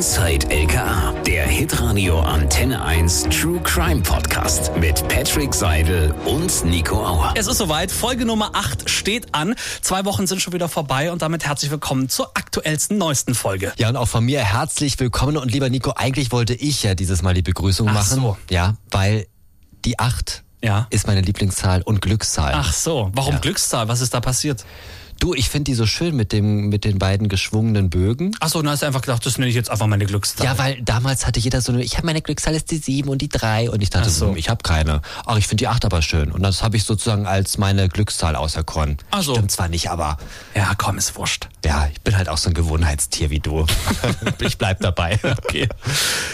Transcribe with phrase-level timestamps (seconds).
[0.00, 7.34] Inside LKA, der Hitradio Antenne 1 True Crime Podcast mit Patrick Seidel und Nico Auer.
[7.36, 9.54] Es ist soweit, Folge Nummer 8 steht an.
[9.82, 13.74] Zwei Wochen sind schon wieder vorbei und damit herzlich willkommen zur aktuellsten, neuesten Folge.
[13.76, 15.36] Ja, und auch von mir herzlich willkommen.
[15.36, 18.20] Und lieber Nico, eigentlich wollte ich ja dieses Mal die Begrüßung Ach machen.
[18.22, 18.36] so.
[18.48, 19.26] Ja, weil
[19.84, 20.86] die 8 Ja.
[20.88, 22.52] ist meine Lieblingszahl und Glückszahl.
[22.56, 23.40] Ach so, warum Ja.
[23.40, 23.88] Glückszahl?
[23.88, 24.64] Was ist da passiert?
[25.20, 28.34] Du, ich finde die so schön mit, dem, mit den beiden geschwungenen Bögen.
[28.40, 30.46] Ach so, dann hast du einfach gedacht, das nenne ich jetzt einfach meine Glückszahl.
[30.46, 33.20] Ja, weil damals hatte jeder so eine, ich habe meine Glückszahl ist die 7 und
[33.20, 34.28] die 3 und ich dachte Ach so.
[34.30, 35.02] so, ich habe keine.
[35.26, 36.32] Ach, ich finde die 8 aber schön.
[36.32, 38.96] Und das habe ich sozusagen als meine Glückszahl auserkoren.
[39.10, 39.34] Ach so.
[39.34, 40.16] Stimmt zwar nicht, aber
[40.54, 41.48] Ja, komm, ist wurscht.
[41.66, 43.66] ja, ich bin halt auch so ein Gewohnheitstier wie du.
[44.40, 45.18] ich bleib dabei.
[45.50, 45.68] Okay.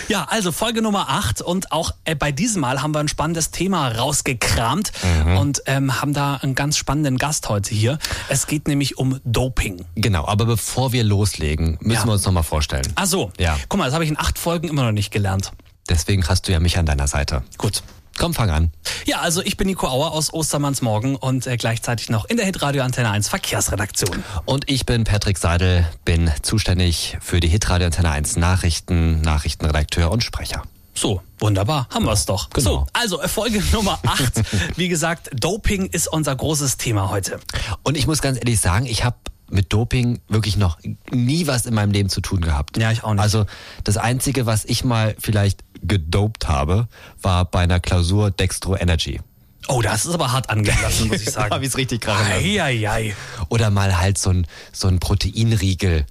[0.09, 3.51] Ja, also Folge Nummer 8 und auch äh, bei diesem Mal haben wir ein spannendes
[3.51, 4.93] Thema rausgekramt
[5.25, 5.37] Mhm.
[5.39, 7.99] und ähm, haben da einen ganz spannenden Gast heute hier.
[8.29, 9.85] Es geht nämlich um Doping.
[9.95, 12.07] Genau, aber bevor wir loslegen, müssen Ja.
[12.07, 12.87] wir uns nochmal vorstellen.
[12.95, 13.57] Ach so, Ja.
[13.69, 15.53] guck mal, das habe ich in acht Folgen immer noch nicht gelernt.
[15.89, 17.43] Deswegen hast du ja mich an deiner Seite.
[17.59, 17.83] Gut.
[18.19, 18.71] Komm, fang an.
[19.05, 22.83] Ja, also ich bin Nico Auer aus Ostermannsmorgen und äh, gleichzeitig noch in der Hitradio
[22.83, 24.25] Antenne 1 Verkehrsredaktion.
[24.47, 30.25] Und ich bin Patrick Seidel, bin zuständig für die Hitradio Antenne 1 Nachrichten, Nachrichtenredakteur und
[30.25, 30.63] Sprecher.
[30.97, 32.49] So, wunderbar, haben wir es doch.
[32.51, 32.71] Genau.
[32.71, 34.77] So, also Folge Nummer 8.
[34.77, 37.39] Wie gesagt, Doping ist unser großes Thema heute.
[37.83, 39.17] Und ich muss ganz ehrlich sagen, ich habe
[39.51, 40.79] mit Doping wirklich noch
[41.11, 42.79] nie was in meinem Leben zu tun gehabt.
[42.79, 43.23] Ja, ich auch nicht.
[43.23, 43.45] Also
[43.85, 46.89] das Einzige, was ich mal vielleicht gedopt habe,
[47.21, 49.21] war bei einer Klausur Dextro Energy.
[49.69, 51.51] Oh, das ist aber hart angelassen, muss ich sagen.
[51.51, 52.43] hab ich's richtig krachen lassen.
[52.45, 53.15] Eieiei.
[53.49, 56.07] Oder mal halt so ein, so ein Proteinriegel.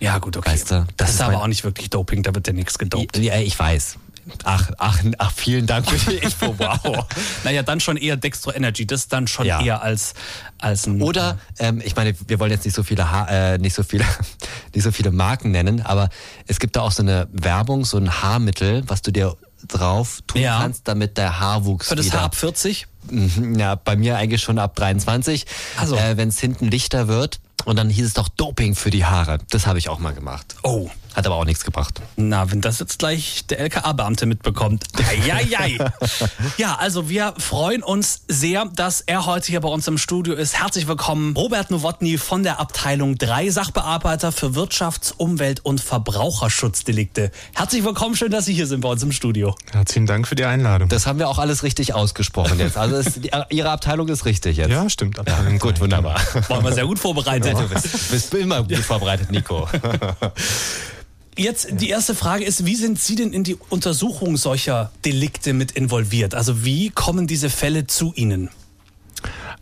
[0.00, 0.50] Ja, gut, okay.
[0.50, 2.78] Weißt du, das, das ist ist aber auch nicht wirklich Doping, da wird ja nichts
[2.78, 3.16] gedopt.
[3.18, 3.98] Ja, ich weiß.
[4.44, 6.54] Ach, ach, ach, vielen Dank für die Info.
[6.58, 7.06] Wow.
[7.44, 9.60] Naja, dann schon eher Dextro Energy, das dann schon Ja.
[9.60, 10.14] eher als,
[10.58, 11.02] als ein.
[11.02, 14.04] Oder ähm, ich meine, wir wollen jetzt nicht so viele ha äh, nicht so viele
[14.74, 16.08] nicht so viele Marken nennen, aber
[16.46, 19.36] es gibt da auch so eine Werbung, so ein Haarmittel, was du dir
[19.68, 20.60] drauf tun Ja.
[20.60, 22.86] kannst, damit der Haarwuchs für das wieder Haar ab 40?
[23.10, 25.46] Mhm, ja, bei mir eigentlich schon ab 23,
[25.78, 25.96] Ach so.
[25.96, 27.40] äh, wenn es hinten lichter wird.
[27.64, 29.38] Und dann hieß es doch Doping für die Haare.
[29.50, 30.56] Das habe ich auch mal gemacht.
[30.64, 30.90] Oh.
[31.14, 32.00] Hat aber auch nichts gebracht.
[32.16, 34.84] Na, wenn das jetzt gleich der LKA-Beamte mitbekommt.
[35.08, 35.78] Eieiei.
[36.58, 40.58] ja, also wir freuen uns sehr, dass er heute hier bei uns im Studio ist.
[40.60, 47.30] Herzlich willkommen, Robert Nowotny von der Abteilung 3, Sachbearbeiter für Wirtschafts-, Umwelt- und Verbraucherschutzdelikte.
[47.54, 49.54] Herzlich willkommen, schön, dass Sie hier sind bei uns im Studio.
[49.72, 50.88] Herzlichen Dank für die Einladung.
[50.88, 52.76] Das haben wir auch alles richtig ausgesprochen jetzt.
[52.76, 54.70] Also es, die, Ihre Abteilung ist richtig jetzt.
[54.70, 55.18] ja, stimmt.
[55.18, 56.20] Abteilung Gut, wunderbar.
[56.48, 57.56] Waren wir sehr gut vorbereitet.
[57.56, 59.68] Du bist, bist immer gut vorbereitet, Nico.
[61.36, 65.72] Jetzt die erste Frage ist, wie sind Sie denn in die Untersuchung solcher Delikte mit
[65.72, 66.34] involviert?
[66.34, 68.50] Also wie kommen diese Fälle zu Ihnen?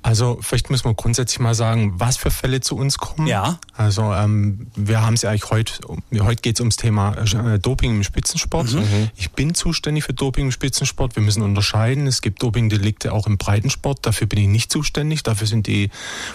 [0.02, 3.26] Also vielleicht müssen wir grundsätzlich mal sagen, was für Fälle zu uns kommen.
[3.26, 3.60] Ja.
[3.74, 5.74] Also ähm, wir haben es ja eigentlich heute,
[6.20, 8.74] heute geht es ums Thema äh, Doping im Spitzensport.
[9.16, 11.16] Ich bin zuständig für Doping im Spitzensport.
[11.16, 12.06] Wir müssen unterscheiden.
[12.06, 13.98] Es gibt Dopingdelikte auch im Breitensport.
[14.06, 15.22] Dafür bin ich nicht zuständig.
[15.22, 15.90] Dafür sind die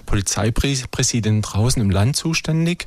[0.06, 2.86] Polizeipräsidenten draußen im Land zuständig.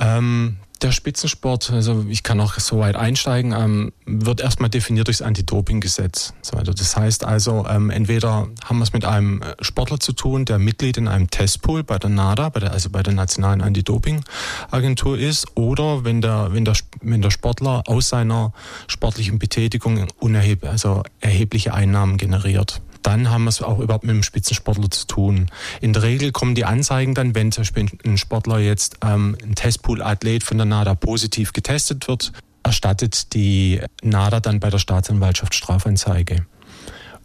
[0.00, 5.22] Ähm, der Spitzensport, also ich kann auch so weit einsteigen, ähm, wird erstmal definiert durchs
[5.22, 6.34] Anti-Doping-Gesetz.
[6.42, 10.12] So, also das heißt also, ähm, entweder haben wir es mit einem äh, Sportler zu
[10.12, 13.62] tun, der Mitglied in einem Testpool bei der NADA, bei der, also bei der Nationalen
[13.62, 18.52] Anti-Doping-Agentur ist, oder wenn der, wenn, der, wenn der Sportler aus seiner
[18.86, 24.22] sportlichen Betätigung unerheb, also erhebliche Einnahmen generiert dann haben wir es auch überhaupt mit dem
[24.22, 25.50] Spitzensportler zu tun.
[25.80, 29.54] In der Regel kommen die Anzeigen dann, wenn zum Beispiel ein Sportler jetzt ähm, ein
[29.54, 32.32] Testpool-Athlet von der NADA positiv getestet wird,
[32.62, 36.46] erstattet die NADA dann bei der Staatsanwaltschaft Strafanzeige.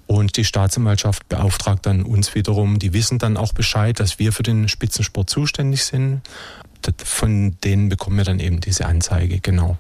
[0.06, 4.44] Und die Staatsanwaltschaft beauftragt dann uns wiederum, die wissen dann auch Bescheid, dass wir für
[4.44, 6.22] den Spitzensport zuständig sind.
[7.04, 9.78] Von denen bekommen wir dann eben diese Anzeige, genau.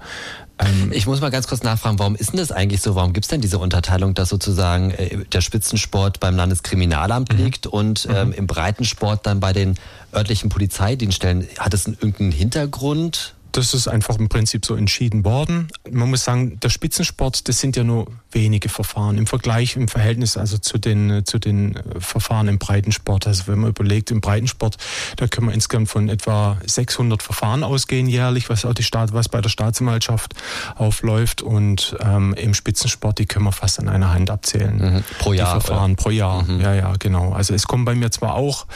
[0.60, 2.96] Ähm, Ich muss mal ganz kurz nachfragen, warum ist denn das eigentlich so?
[2.96, 8.08] Warum gibt es denn diese Unterteilung, dass sozusagen äh, der Spitzensport beim Landeskriminalamt liegt und
[8.14, 9.76] ähm, im Breitensport dann bei den
[10.14, 11.48] örtlichen Polizeidienststellen?
[11.58, 13.36] Hat es einen- irgendeinen Hintergrund?
[13.52, 15.68] Das ist einfach im Prinzip so entschieden worden.
[15.90, 20.38] Man muss sagen, der Spitzensport, das sind ja nur wenige Verfahren im Vergleich, im Verhältnis
[20.38, 23.28] also zu den, zu den äh, Verfahren im Breitensport.
[23.28, 24.78] Also wenn man überlegt, im Breitensport,
[25.18, 29.30] da können wir insgesamt von etwa 600 Verfahren ausgehen jährlich, was auch die Staat, was
[29.30, 30.34] bei der Staatsanwaltschaft
[30.76, 31.42] aufläuft.
[31.42, 34.78] Und ähm, im Spitzensport, die können wir fast an einer Hand abzählen.
[34.78, 35.04] Mhm.
[35.20, 36.44] Pro Jahr, Die Verfahren pro Jahr.
[36.44, 36.62] Mhm.
[36.62, 37.34] Ja, ja, genau.
[37.34, 38.68] Also es kommen bei mir zwar auch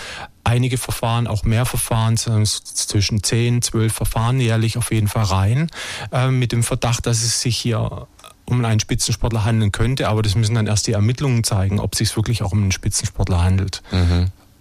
[0.43, 5.69] einige Verfahren, auch mehr Verfahren, zwischen 10, 12 Verfahren jährlich auf jeden Fall rein,
[6.11, 8.07] äh, mit dem Verdacht, dass es sich hier
[8.45, 11.99] um einen Spitzensportler handeln könnte, aber das müssen dann erst die Ermittlungen zeigen, ob es
[11.99, 13.81] sich wirklich auch um einen Spitzensportler handelt.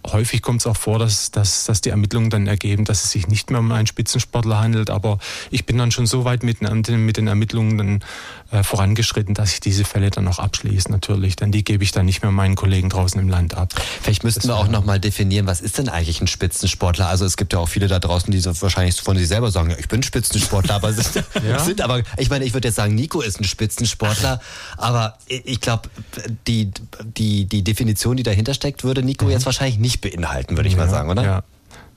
[0.05, 3.27] Häufig kommt es auch vor, dass, dass, dass die Ermittlungen dann ergeben, dass es sich
[3.27, 4.89] nicht mehr um einen Spitzensportler handelt.
[4.89, 5.19] Aber
[5.51, 7.99] ich bin dann schon so weit mit, mit den Ermittlungen dann,
[8.51, 11.35] äh, vorangeschritten, dass ich diese Fälle dann auch abschließe natürlich.
[11.35, 13.73] Denn die gebe ich dann nicht mehr meinen Kollegen draußen im Land ab.
[14.01, 17.07] Vielleicht müssten wir auch nochmal definieren, was ist denn eigentlich ein Spitzensportler?
[17.07, 19.75] Also es gibt ja auch viele da draußen, die so wahrscheinlich von sich selber sagen,
[19.79, 21.59] ich bin Spitzensportler, aber sind, ja?
[21.59, 24.41] sind aber, ich meine, ich würde jetzt sagen, Nico ist ein Spitzensportler,
[24.77, 25.89] aber ich glaube,
[26.47, 26.71] die,
[27.17, 29.31] die, die Definition, die dahinter steckt, würde Nico mhm.
[29.31, 31.23] jetzt wahrscheinlich nicht beinhalten, würde ich ja, mal sagen, oder?
[31.23, 31.43] Ja.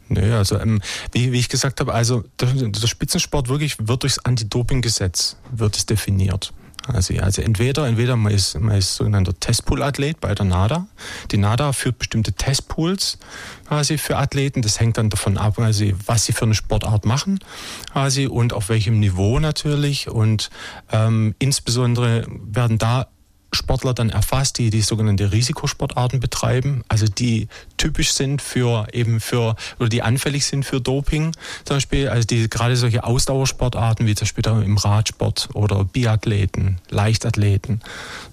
[0.09, 0.81] Nö, also ähm,
[1.13, 5.87] wie, wie ich gesagt habe, also der, der Spitzensport wirklich wird durchs Anti-Doping-Gesetz wird es
[5.87, 6.53] definiert.
[6.87, 10.87] Also, also entweder, entweder man ist, man ist sogenannter Testpool-Athlet bei der NADA.
[11.33, 13.19] Die NADA führt bestimmte Testpools
[13.67, 14.63] quasi für Athleten.
[14.63, 17.41] Das hängt dann davon ab, also, was sie für eine Sportart machen
[17.93, 20.09] quasi und auf welchem Niveau natürlich.
[20.09, 20.51] Und
[20.93, 23.09] ähm, insbesondere werden da
[23.57, 29.57] Sportler dann erfasst, die die sogenannte Risikosportarten betreiben, also die typisch sind für eben für
[29.79, 31.33] oder die anfällig sind für Doping,
[31.65, 37.81] zum Beispiel, also die gerade solche Ausdauersportarten wie zum Beispiel im Radsport oder Biathleten, Leichtathleten.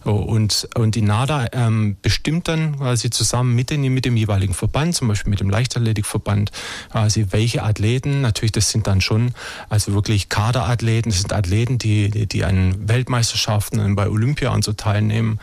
[0.04, 4.54] So, und, und die NADA ähm, bestimmt dann quasi zusammen mit, den, mit dem jeweiligen
[4.54, 6.52] Verband, zum Beispiel mit dem Leichtathletikverband,
[6.92, 9.34] quasi welche Athleten, natürlich das sind dann schon
[9.70, 14.74] also wirklich Kaderathleten, das sind Athleten, die, die, die an Weltmeisterschaften bei Olympia und so
[14.74, 15.12] teilnehmen.
[15.13, 15.39] Ähm,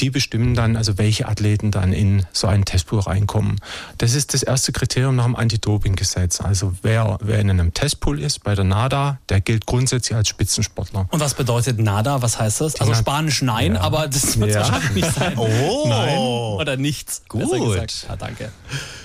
[0.00, 3.56] die bestimmen dann, also welche Athleten dann in so einen Testpool reinkommen.
[3.98, 6.40] Das ist das erste Kriterium nach dem Anti-Doping-Gesetz.
[6.40, 11.08] Also wer, wer in einem Testpool ist bei der NADA, der gilt grundsätzlich als Spitzensportler.
[11.10, 12.22] Und was bedeutet NADA?
[12.22, 12.80] Was heißt das?
[12.80, 13.80] Also Spanisch nein, ja.
[13.80, 14.60] aber das wird ja.
[14.60, 15.36] wahrscheinlich nicht sein.
[15.38, 15.86] Oh.
[15.88, 16.18] Nein.
[16.18, 17.22] Oder nichts.
[17.28, 17.48] Gut.
[18.08, 18.50] Ja, danke.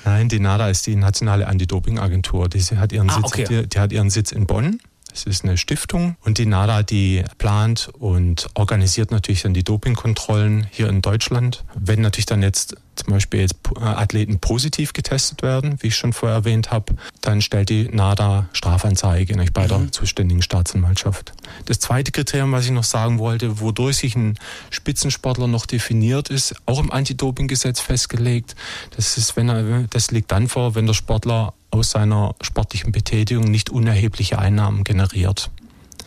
[0.03, 2.49] Nein, die NADA ist die nationale Anti-Doping-Agentur.
[2.49, 3.45] Die hat ihren ah, Sitz, okay.
[3.47, 4.79] die, die hat ihren Sitz in Bonn.
[5.13, 10.68] Es ist eine Stiftung und die NADA, die plant und organisiert natürlich dann die Dopingkontrollen
[10.71, 11.63] hier in Deutschland.
[11.75, 16.13] Wenn natürlich dann jetzt zum Beispiel jetzt äh, Athleten positiv getestet werden, wie ich schon
[16.13, 19.92] vorher erwähnt habe, dann stellt die NADA Strafanzeige bei der mhm.
[19.92, 21.33] zuständigen Staatsanwaltschaft.
[21.66, 24.38] Das zweite Kriterium, was ich noch sagen wollte, wodurch sich ein
[24.69, 28.56] Spitzensportler noch definiert ist, auch im Anti-Doping-Gesetz festgelegt.
[28.95, 33.45] Das ist, wenn er, das liegt dann vor, wenn der Sportler aus seiner sportlichen Betätigung
[33.45, 35.49] nicht unerhebliche Einnahmen generiert.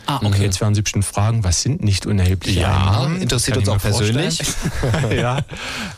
[0.05, 0.41] Ah, okay.
[0.41, 3.21] Jetzt werden Sie bestimmt fragen, was sind nicht unerhebliche ja, Einnahmen?
[3.21, 4.41] interessiert uns auch persönlich.
[5.11, 5.41] ja,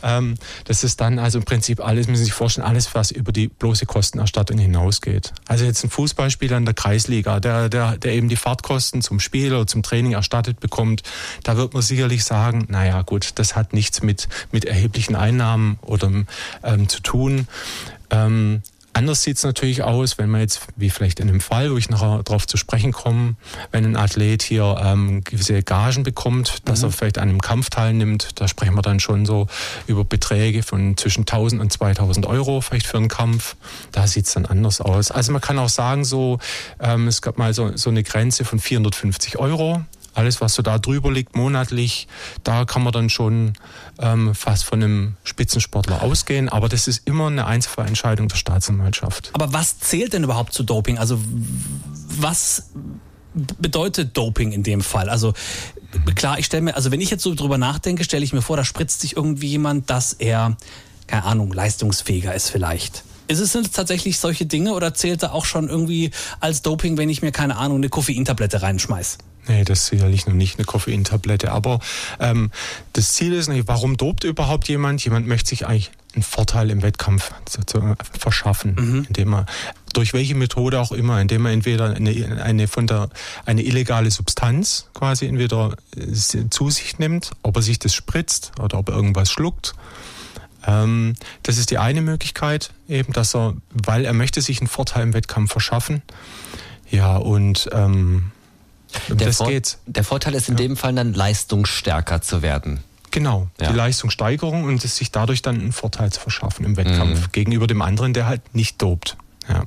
[0.02, 0.34] ähm,
[0.64, 3.46] das ist dann also im Prinzip alles, müssen Sie sich vorstellen, alles, was über die
[3.46, 5.32] bloße Kostenerstattung hinausgeht.
[5.46, 9.54] Also jetzt ein Fußballspieler in der Kreisliga, der, der, der eben die Fahrtkosten zum Spiel
[9.54, 11.04] oder zum Training erstattet bekommt,
[11.44, 16.10] da wird man sicherlich sagen, naja gut, das hat nichts mit, mit erheblichen Einnahmen oder
[16.64, 17.46] ähm, zu tun.
[18.10, 18.62] Ähm,
[19.00, 21.88] Anders sieht es natürlich aus, wenn man jetzt, wie vielleicht in dem Fall, wo ich
[21.88, 23.34] nachher darauf zu sprechen komme,
[23.72, 26.88] wenn ein Athlet hier ähm, gewisse Gagen bekommt, dass mhm.
[26.88, 29.46] er vielleicht an einem Kampf teilnimmt, da sprechen wir dann schon so
[29.86, 33.56] über Beträge von zwischen 1000 und 2000 Euro vielleicht für einen Kampf.
[33.90, 35.10] Da sieht es dann anders aus.
[35.10, 36.38] Also man kann auch sagen, so
[36.78, 39.82] ähm, es gab mal so, so eine Grenze von 450 Euro
[40.14, 42.08] alles, was so da drüber liegt, monatlich,
[42.44, 43.54] da kann man dann schon
[43.98, 46.48] ähm, fast von einem Spitzensportler ausgehen.
[46.48, 49.30] Aber das ist immer eine Einzelfallentscheidung der Staatsanwaltschaft.
[49.32, 50.98] Aber was zählt denn überhaupt zu Doping?
[50.98, 51.20] Also
[52.18, 52.70] was
[53.34, 55.08] bedeutet Doping in dem Fall?
[55.08, 55.34] Also
[56.14, 58.56] klar, ich stelle mir, also wenn ich jetzt so drüber nachdenke, stelle ich mir vor,
[58.56, 60.56] da spritzt sich irgendwie jemand, dass er,
[61.06, 63.04] keine Ahnung, leistungsfähiger ist vielleicht.
[63.28, 66.10] Ist es denn tatsächlich solche Dinge oder zählt da auch schon irgendwie
[66.40, 69.18] als Doping, wenn ich mir, keine Ahnung, eine Koffeintablette reinschmeiß?
[69.48, 71.50] Nee, das ist sicherlich noch nicht eine Koffeintablette.
[71.52, 71.80] Aber
[72.18, 72.50] ähm,
[72.92, 75.04] das Ziel ist nicht, warum dopt überhaupt jemand?
[75.04, 79.06] Jemand möchte sich eigentlich einen Vorteil im Wettkampf zu, zu verschaffen, mhm.
[79.08, 79.46] indem er
[79.92, 83.10] durch welche Methode auch immer, indem er entweder eine, eine von der
[83.46, 88.78] eine illegale Substanz quasi entweder äh, zu sich nimmt, ob er sich das spritzt oder
[88.78, 89.74] ob er irgendwas schluckt.
[90.66, 95.04] Ähm, das ist die eine Möglichkeit, eben, dass er, weil er möchte sich einen Vorteil
[95.04, 96.02] im Wettkampf verschaffen.
[96.90, 98.32] Ja, und ähm,
[99.08, 99.78] der, das Vor geht.
[99.86, 100.58] der Vorteil ist in ja.
[100.58, 102.80] dem Fall dann leistungsstärker zu werden.
[103.10, 103.70] Genau, ja.
[103.70, 107.32] die Leistungssteigerung und es sich dadurch dann einen Vorteil zu verschaffen im Wettkampf mhm.
[107.32, 109.16] gegenüber dem anderen, der halt nicht dopt.
[109.48, 109.64] Ja.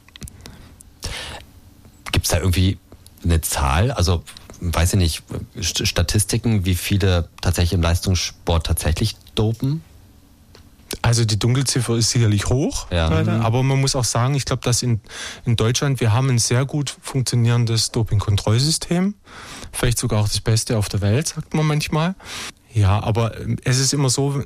[2.12, 2.77] Gibt es da irgendwie
[3.24, 3.92] eine Zahl?
[3.92, 4.24] Also
[4.62, 5.24] weiß ich nicht,
[5.60, 9.84] Statistiken, wie viele tatsächlich im Leistungssport tatsächlich dopen?
[11.13, 13.08] Also die Dunkelziffer ist sicherlich hoch, ja.
[13.08, 13.46] leider, mhm.
[13.46, 15.00] aber man muss auch sagen, ich glaube, dass in,
[15.46, 19.13] in Deutschland, wir haben ein sehr gut funktionierendes Dopingkontrollsystem,
[19.72, 22.15] vielleicht sogar auch das Beste auf der Welt, sagt man manchmal.
[22.74, 24.41] Ja, aber ähm, es ist immer so,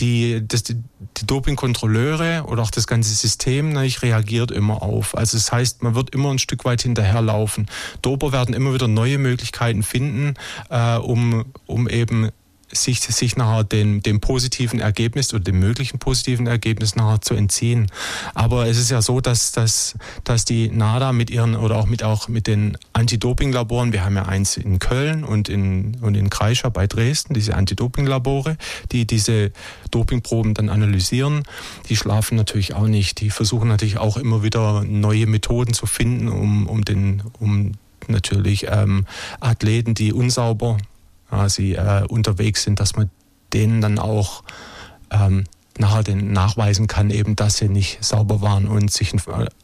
[0.00, 0.76] die, das, die,
[1.18, 5.14] die Dopingkontrolleure oder auch das ganze System natürlich reagiert immer auf.
[5.18, 7.66] Also das heißt, man wird immer ein Stück weit hinterherlaufen.
[8.00, 10.32] Doper werden immer wieder neue Möglichkeiten finden,
[10.70, 12.30] äh, um, um eben
[12.72, 17.86] sich, sich nachher dem, dem positiven Ergebnis oder dem möglichen positiven Ergebnis nachher zu entziehen.
[18.34, 19.94] Aber es ist ja so, dass, dass,
[20.24, 24.24] dass die NADA mit ihren oder auch mit auch mit den Anti-Doping-Laboren, wir haben ja
[24.24, 28.56] eins in Köln und in, und in Kreischer bei Dresden, diese Anti-Doping-Labore,
[28.90, 29.52] die diese
[29.90, 31.44] Dopingproben dann analysieren,
[31.88, 33.20] die schlafen natürlich auch nicht.
[33.20, 37.72] Die versuchen natürlich auch immer wieder neue Methoden zu finden, um, um den, um
[38.08, 39.06] natürlich ähm,
[39.40, 40.78] Athleten, die unsauber
[41.28, 43.10] quasi äh, unterwegs sind, dass man
[43.52, 44.42] denen dann auch
[45.10, 45.44] ähm,
[45.80, 49.14] nachher den nachweisen kann, eben, dass sie nicht sauber waren und sich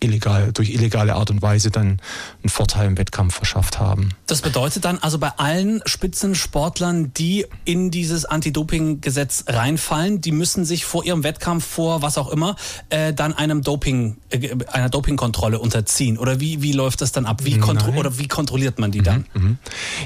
[0.00, 2.00] illegal, durch illegale Art und Weise dann
[2.42, 4.10] einen Vorteil im Wettkampf verschafft haben.
[4.26, 10.84] Das bedeutet dann also bei allen Spitzensportlern, die in dieses Anti-Doping-Gesetz reinfallen, die müssen sich
[10.84, 12.56] vor ihrem Wettkampf, vor was auch immer,
[12.90, 16.18] äh, dann einem Doping, äh, einer Dopingkontrolle unterziehen.
[16.18, 17.44] Oder wie, wie läuft das dann ab?
[17.44, 19.26] Wie kontro oder wie kontrolliert man die mhm, dann?
[19.34, 19.58] Mhm.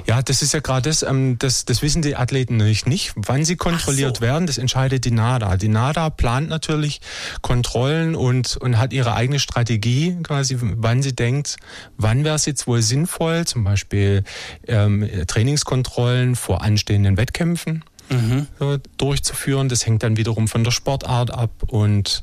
[0.07, 3.13] Ja, das ist ja gerade das, ähm, das, das wissen die Athleten natürlich nicht.
[3.17, 4.23] Wann sie kontrolliert so.
[4.23, 5.57] werden, das entscheidet die NADA.
[5.57, 7.01] Die NADA WADA plant natürlich
[7.41, 11.57] Kontrollen und, und hat ihre eigene Strategie, quasi, wann sie denkt,
[11.97, 14.23] wann wäre es jetzt wohl sinnvoll, zum Beispiel
[14.69, 18.47] ähm, Trainingskontrollen vor anstehenden Wettkämpfen mhm.
[18.59, 19.69] so, durchzuführen.
[19.69, 22.23] Das hängt dann wiederum von der Sportart ab und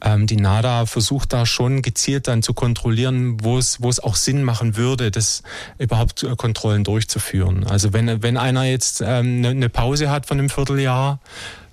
[0.00, 4.14] ähm, die NADA versucht da schon gezielt dann zu kontrollieren, wo es, wo es auch
[4.14, 5.42] Sinn machen würde, das
[5.78, 7.66] überhaupt äh, Kontrollen durchzuführen.
[7.66, 11.18] Also wenn, wenn einer jetzt ähm, eine ne Pause hat von einem Vierteljahr,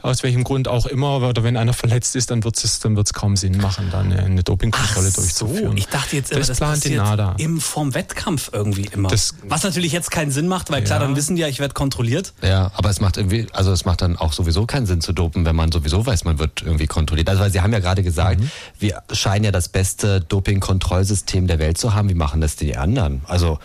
[0.05, 3.13] aus welchem Grund auch immer, oder wenn einer verletzt ist, dann wird es dann wird's
[3.13, 5.71] kaum Sinn machen, dann eine, eine Dopingkontrolle Ach durchzuführen.
[5.71, 7.35] So, ich dachte jetzt immer, das, das plant passiert Nada.
[7.37, 9.09] im vom Wettkampf irgendwie immer.
[9.09, 11.73] Das, Was natürlich jetzt keinen Sinn macht, weil klar, dann wissen die ja, ich werde
[11.73, 12.33] kontrolliert.
[12.41, 15.45] Ja, aber es macht irgendwie, also es macht dann auch sowieso keinen Sinn zu dopen,
[15.45, 17.29] wenn man sowieso weiß, man wird irgendwie kontrolliert.
[17.29, 18.51] Also weil Sie haben ja gerade gesagt, mhm.
[18.79, 22.09] wir scheinen ja das beste Dopingkontrollsystem der Welt zu haben.
[22.09, 23.21] Wie machen das die anderen?
[23.25, 23.59] Also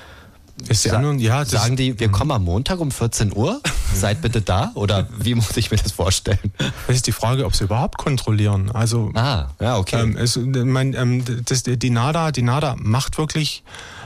[0.68, 3.60] ist die anderen, ja, sagen die, wir kommen am Montag um 14 Uhr,
[3.94, 4.72] seid bitte da?
[4.74, 6.52] Oder wie muss ich mir das vorstellen?
[6.86, 8.70] Das ist die Frage, ob sie überhaupt kontrollieren.
[8.70, 10.02] Also, ah, ja, okay.
[10.02, 13.62] Ähm, es, mein, ähm, das, die NADA, die NADA macht wirklich,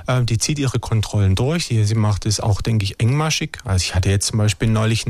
[0.07, 1.69] äh, die zieht ihre Kontrollen durch.
[1.69, 3.59] Die, sie macht es auch, denke ich, engmaschig.
[3.65, 5.05] Also ich hatte jetzt zum Beispiel neulich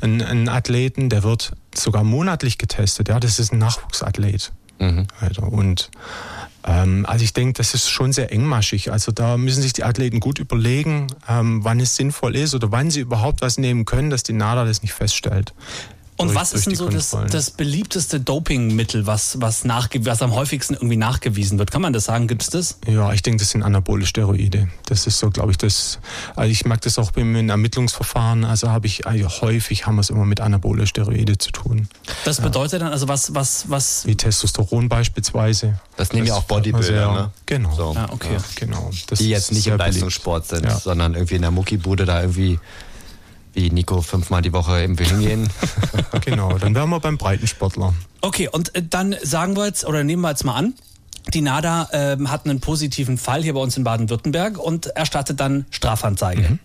[0.00, 3.08] einen, einen Athleten, der wird sogar monatlich getestet.
[3.08, 4.52] Ja, das ist ein Nachwuchsathlet.
[4.78, 5.06] Mhm.
[5.20, 5.98] Also, und ähm,
[6.62, 8.92] also ich denke, das ist schon sehr engmaschig.
[8.92, 12.90] Also da müssen sich die Athleten gut überlegen, ähm, wann es sinnvoll ist oder wann
[12.90, 15.54] sie überhaupt was nehmen können, dass die NADA das nicht feststellt.
[16.18, 20.34] Und durch, was ist denn so das, das, beliebteste Dopingmittel, was, was, nachge was am
[20.34, 21.70] häufigsten irgendwie nachgewiesen wird?
[21.70, 22.26] Kann man das sagen?
[22.26, 22.78] Gibt es das?
[22.88, 24.68] Ja, ich denke, das sind anabole Steroide.
[24.86, 26.00] Das ist so, glaube ich, das.
[26.34, 28.44] Also ich mag das auch im Ermittlungsverfahren.
[28.44, 31.88] Also habe ich also häufig haben wir es immer mit anabole Steroide zu tun.
[32.24, 32.78] Das bedeutet ja.
[32.80, 34.04] dann also was, was, was?
[34.04, 35.78] Wie Testosteron beispielsweise.
[35.96, 37.30] Das nehmen ja auch Bodybuilder, ne?
[37.46, 37.74] Genau.
[37.76, 37.94] So.
[37.96, 38.34] Ah, okay.
[38.34, 38.90] Ja, genau.
[39.06, 40.78] Das Die jetzt nicht im Leistungssport sind, ja.
[40.78, 42.58] sondern irgendwie in der Muckibude da irgendwie
[43.52, 45.48] wie Nico fünfmal die Woche irgendwo hingehen.
[46.24, 47.94] genau, dann wären wir beim Breitensportler.
[48.20, 50.74] Okay, und äh, dann sagen wir jetzt, oder nehmen wir jetzt mal an,
[51.34, 55.66] die NADA äh, hat einen positiven Fall hier bei uns in Baden-Württemberg und erstattet dann
[55.70, 56.42] Strafanzeige.
[56.42, 56.58] Mhm.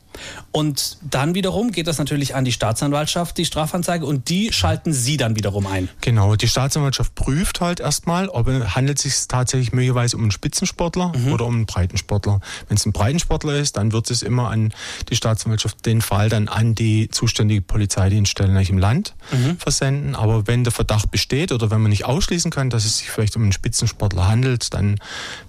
[0.52, 5.18] Und dann wiederum geht das natürlich an die Staatsanwaltschaft, die Strafanzeige, und die schalten Sie
[5.18, 5.90] dann wiederum ein.
[6.02, 11.12] Genau, die Staatsanwaltschaft prüft halt erstmal, ob es handelt sich tatsächlich möglicherweise um einen Spitzensportler
[11.16, 11.34] mhm.
[11.34, 12.40] oder um einen Breitensportler.
[12.68, 14.74] Wenn es ein Breitensportler ist, dann wird es immer an
[15.10, 19.58] die Staatsanwaltschaft den Fall dann an die zuständige Polizeidienststelle im Land mhm.
[19.58, 20.16] versenden.
[20.16, 23.36] Aber wenn der Verdacht besteht oder wenn man nicht ausschließen kann, dass es sich vielleicht
[23.36, 25.00] um einen Spitzensportler handelt, dann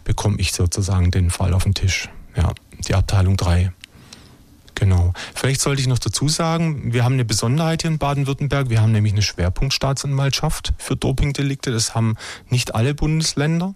[0.05, 2.09] bekomme ich sozusagen den Fall auf den Tisch.
[2.37, 2.53] Ja,
[2.87, 3.73] die Abteilung 3.
[4.75, 5.13] Genau.
[5.35, 8.71] Vielleicht sollte ich noch dazu sagen, wir haben eine Besonderheit hier in Baden-Württemberg.
[8.71, 11.71] Wir haben nämlich eine Schwerpunktstaatsanwaltschaft für Dopingdelikte.
[11.71, 12.17] Das haben
[12.49, 13.73] nicht alle Bundesländer.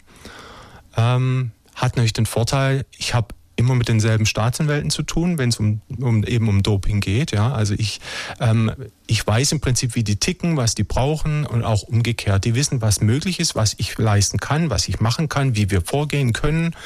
[0.96, 5.58] Ähm, hat natürlich den Vorteil, ich habe immer mit denselben Staatsanwälten zu tun, wenn es
[5.58, 7.32] um, um, eben um Doping geht.
[7.32, 8.00] Ja, also ich
[8.40, 8.72] ähm,
[9.10, 12.44] ich weiß im Prinzip, wie die ticken, was die brauchen und auch umgekehrt.
[12.44, 15.80] Die wissen, was möglich ist, was ich leisten kann, was ich machen kann, wie wir
[15.80, 16.76] vorgehen können.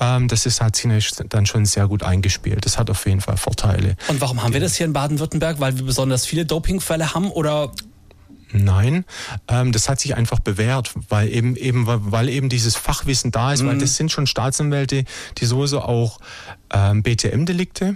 [0.00, 2.64] Ähm, das ist hat sich dann schon sehr gut eingespielt.
[2.64, 3.96] Das hat auf jeden Fall Vorteile.
[4.08, 5.60] Und warum haben wir das hier in Baden-Württemberg?
[5.60, 7.72] Weil wir besonders viele Dopingfälle haben oder
[8.52, 9.04] Nein,
[9.48, 13.62] ähm, das hat sich einfach bewährt, weil eben eben weil eben dieses Fachwissen da ist,
[13.62, 13.68] mhm.
[13.68, 15.04] weil das sind schon Staatsanwälte,
[15.38, 16.20] die sowieso auch
[16.72, 17.94] ähm, BTM-Delikte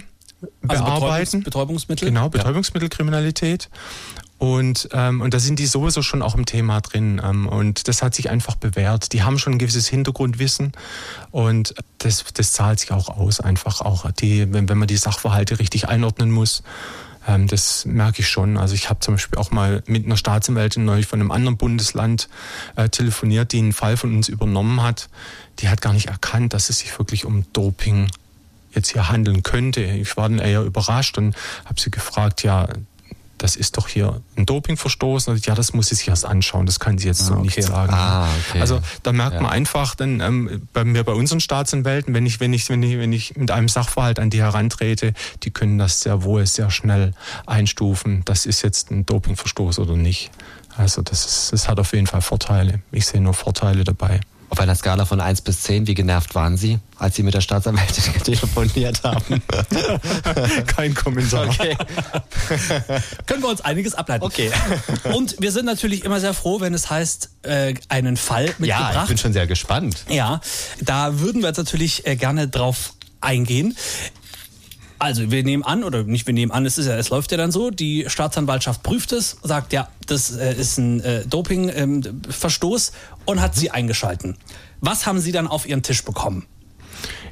[0.67, 1.43] also bearbeiten.
[1.43, 2.07] Betäubungsmittel?
[2.07, 3.69] Genau, Betäubungsmittelkriminalität.
[4.37, 7.21] Und, ähm, und da sind die sowieso schon auch im Thema drin.
[7.23, 9.11] Ähm, und das hat sich einfach bewährt.
[9.11, 10.71] Die haben schon ein gewisses Hintergrundwissen
[11.31, 15.59] und das, das zahlt sich auch aus, einfach auch, die, wenn, wenn man die Sachverhalte
[15.59, 16.63] richtig einordnen muss.
[17.29, 18.57] Ähm, das merke ich schon.
[18.57, 22.27] Also ich habe zum Beispiel auch mal mit einer Staatsanwältin neulich von einem anderen Bundesland
[22.75, 25.09] äh, telefoniert, die einen Fall von uns übernommen hat.
[25.59, 28.09] Die hat gar nicht erkannt, dass es sich wirklich um Doping
[28.73, 29.81] jetzt hier handeln könnte.
[29.81, 32.67] Ich war dann eher überrascht und habe sie gefragt, ja,
[33.39, 35.27] das ist doch hier ein Dopingverstoß.
[35.29, 37.45] Und ja, das muss sie sich erst anschauen, das kann sie jetzt so Ah, okay.
[37.45, 37.93] nicht sagen.
[37.93, 38.61] Ah, okay.
[38.61, 39.41] Also da merkt Ja.
[39.41, 42.97] man einfach, dann ähm, bei mir bei unseren Staatsanwälten, wenn ich, wenn ich, wenn ich,
[42.99, 47.13] wenn ich mit einem Sachverhalt an die herantrete, die können das sehr wohl sehr schnell
[47.47, 48.21] einstufen.
[48.25, 50.29] Das ist jetzt ein Dopingverstoß oder nicht.
[50.77, 52.81] Also das, ist, das hat auf jeden Fall Vorteile.
[52.91, 54.21] Ich sehe nur Vorteile dabei.
[54.49, 57.41] Auf einer Skala von 1 bis 10, wie genervt waren Sie, als Sie mit der
[57.41, 59.41] Staatsanwältin telefoniert haben?
[60.67, 61.47] Kein Kommentar.
[61.47, 61.77] Okay.
[63.27, 64.25] Können wir uns einiges ableiten.
[64.25, 64.51] Okay.
[65.13, 68.93] Und wir sind natürlich immer sehr froh, wenn es heißt, äh, einen Fall mitgebracht.
[68.95, 70.05] Ja, ich bin schon sehr gespannt.
[70.09, 70.41] Ja,
[70.81, 73.75] da würden wir jetzt natürlich äh, gerne drauf eingehen.
[74.99, 77.37] Also wir nehmen an, oder nicht wir nehmen an, es, ist ja, es läuft ja
[77.37, 82.91] dann so, die Staatsanwaltschaft prüft es, sagt ja, das äh, ist ein äh, Doping-Verstoß
[83.25, 84.35] und hat sie eingeschalten.
[84.81, 86.45] Was haben Sie dann auf Ihren Tisch bekommen?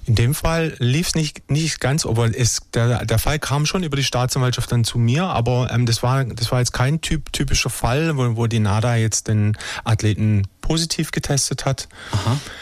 [0.08, 3.84] In dem Fall lief es nicht, nicht ganz, aber es, der, der Fall kam schon
[3.84, 7.34] über die Staatsanwaltschaft dann zu mir, aber ähm, das, war, das war jetzt kein typ,
[7.34, 11.90] typischer Fall, wo, wo die NADA jetzt den Athleten positiv getestet hat.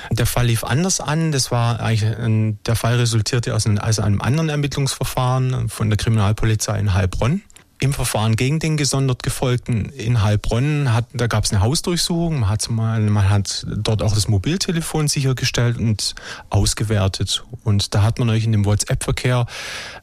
[0.10, 1.32] Der Fall lief anders an.
[1.32, 5.98] Das war eigentlich ein, der Fall resultierte aus einem, aus einem anderen Ermittlungsverfahren von der
[5.98, 7.44] Kriminalpolizei in Heilbronn.
[7.80, 12.40] Im Verfahren gegen den gesondert Gefolgten in Heilbronn hat, da gab es eine Hausdurchsuchung.
[12.40, 16.16] Man hat, mal, man hat dort auch das Mobiltelefon sichergestellt und
[16.50, 17.44] ausgewertet.
[17.64, 19.46] Und da hat man euch in dem WhatsApp-Verkehr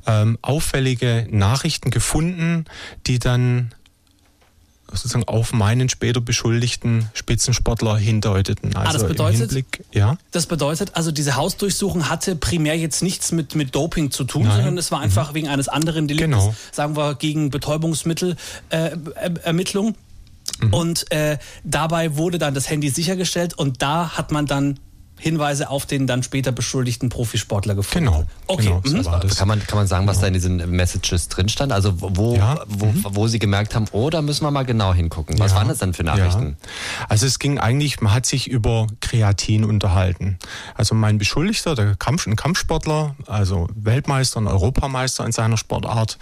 [0.07, 2.67] ähm, auffällige Nachrichten gefunden,
[3.07, 3.73] die dann
[4.92, 8.75] sozusagen auf meinen später beschuldigten Spitzensportler hindeuteten.
[8.76, 10.16] Also das bedeutet- im Hinblick, ja.
[10.30, 14.56] Das bedeutet also, diese Hausdurchsuchung hatte primär jetzt nichts mit, mit Doping zu tun, Nein.
[14.56, 16.54] sondern es war einfach wegen eines anderen Deliktes, Genau.
[16.72, 18.37] sagen wir gegen Betäubungsmittel
[18.70, 18.99] äh, äh,
[19.42, 19.94] Ermittlung.
[20.70, 24.78] Und äh, dabei wurde dann das Handy sichergestellt und da hat man dann
[25.23, 28.07] Hinweise auf den dann später beschuldigten Profisportler gefunden.
[28.07, 28.25] Genau.
[28.49, 28.64] Okay.
[28.64, 29.02] genau, mhm.
[29.05, 29.37] so das.
[29.37, 31.71] Kann man, kann man sagen, was da in diesen Messages drin stand?
[31.71, 35.38] Also wo, Ja, wo, wo Sie gemerkt haben, oh, da müssen wir mal genau hingucken.
[35.38, 36.57] Was Ja, waren das denn für Nachrichten?
[36.61, 37.07] Ja.
[37.09, 40.38] Also es ging eigentlich, man hat sich über Kreatin unterhalten.
[40.75, 46.19] Also mein Beschuldigter, der Kampf, ein Kampfsportler, also Weltmeister und Europameister in seiner Sportart,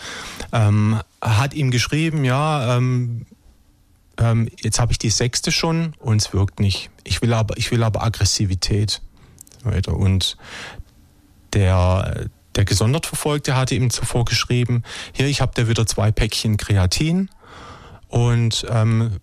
[0.53, 3.25] ähm, hat ihm geschrieben, ja, ähm,
[4.21, 6.91] ähm, jetzt habe ich die sechste schon und es wirkt nicht.
[7.05, 9.01] Ich will aber, ich will aber Aggressivität.
[9.65, 10.37] Und
[11.53, 16.57] der, der gesondert Verfolgte hatte ihm zuvor geschrieben, hier, ich habe da wieder zwei Päckchen
[16.57, 17.31] Kreatin
[18.09, 19.19] und ähm,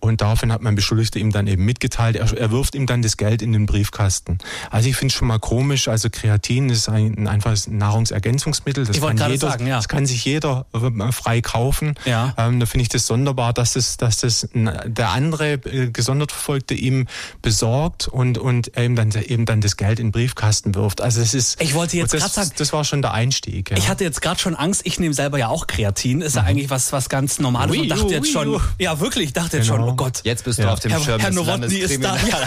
[0.00, 3.16] und daraufhin hat mein Beschuldigter ihm dann eben mitgeteilt, er, er wirft ihm dann das
[3.16, 4.38] Geld in den Briefkasten.
[4.70, 9.00] Also ich finde es schon mal komisch, also Kreatin ist ein, ein einfaches Nahrungsergänzungsmittel, das
[9.00, 9.76] kann gerade jeder, sagen, ja.
[9.76, 11.94] das kann sich jeder äh, frei kaufen.
[12.04, 12.34] Ja.
[12.36, 16.74] Ähm, da finde ich das sonderbar, dass das, dass das der andere äh, gesondert Verfolgte
[16.74, 17.06] ihm
[17.42, 21.00] besorgt und, und er ihm dann, eben dann das Geld in den Briefkasten wirft.
[21.00, 23.70] Also es ist, Ich wollte jetzt das, grad sagen- das war schon der Einstieg.
[23.70, 23.76] Ja.
[23.76, 26.70] Ich hatte jetzt gerade schon Angst, ich nehme selber ja auch Kreatin, ist ja eigentlich
[26.70, 28.60] was, was ganz Normales Ui, und dachte ui, jetzt schon, ui.
[28.78, 29.88] ja wirklich, ich dachte jetzt Genau.
[29.88, 30.20] schon, oh Gott.
[30.24, 30.72] Jetzt bist du Ja.
[30.72, 32.16] auf dem Herr, Schirm Herr Nowotny ist da.
[32.16, 32.38] Ja,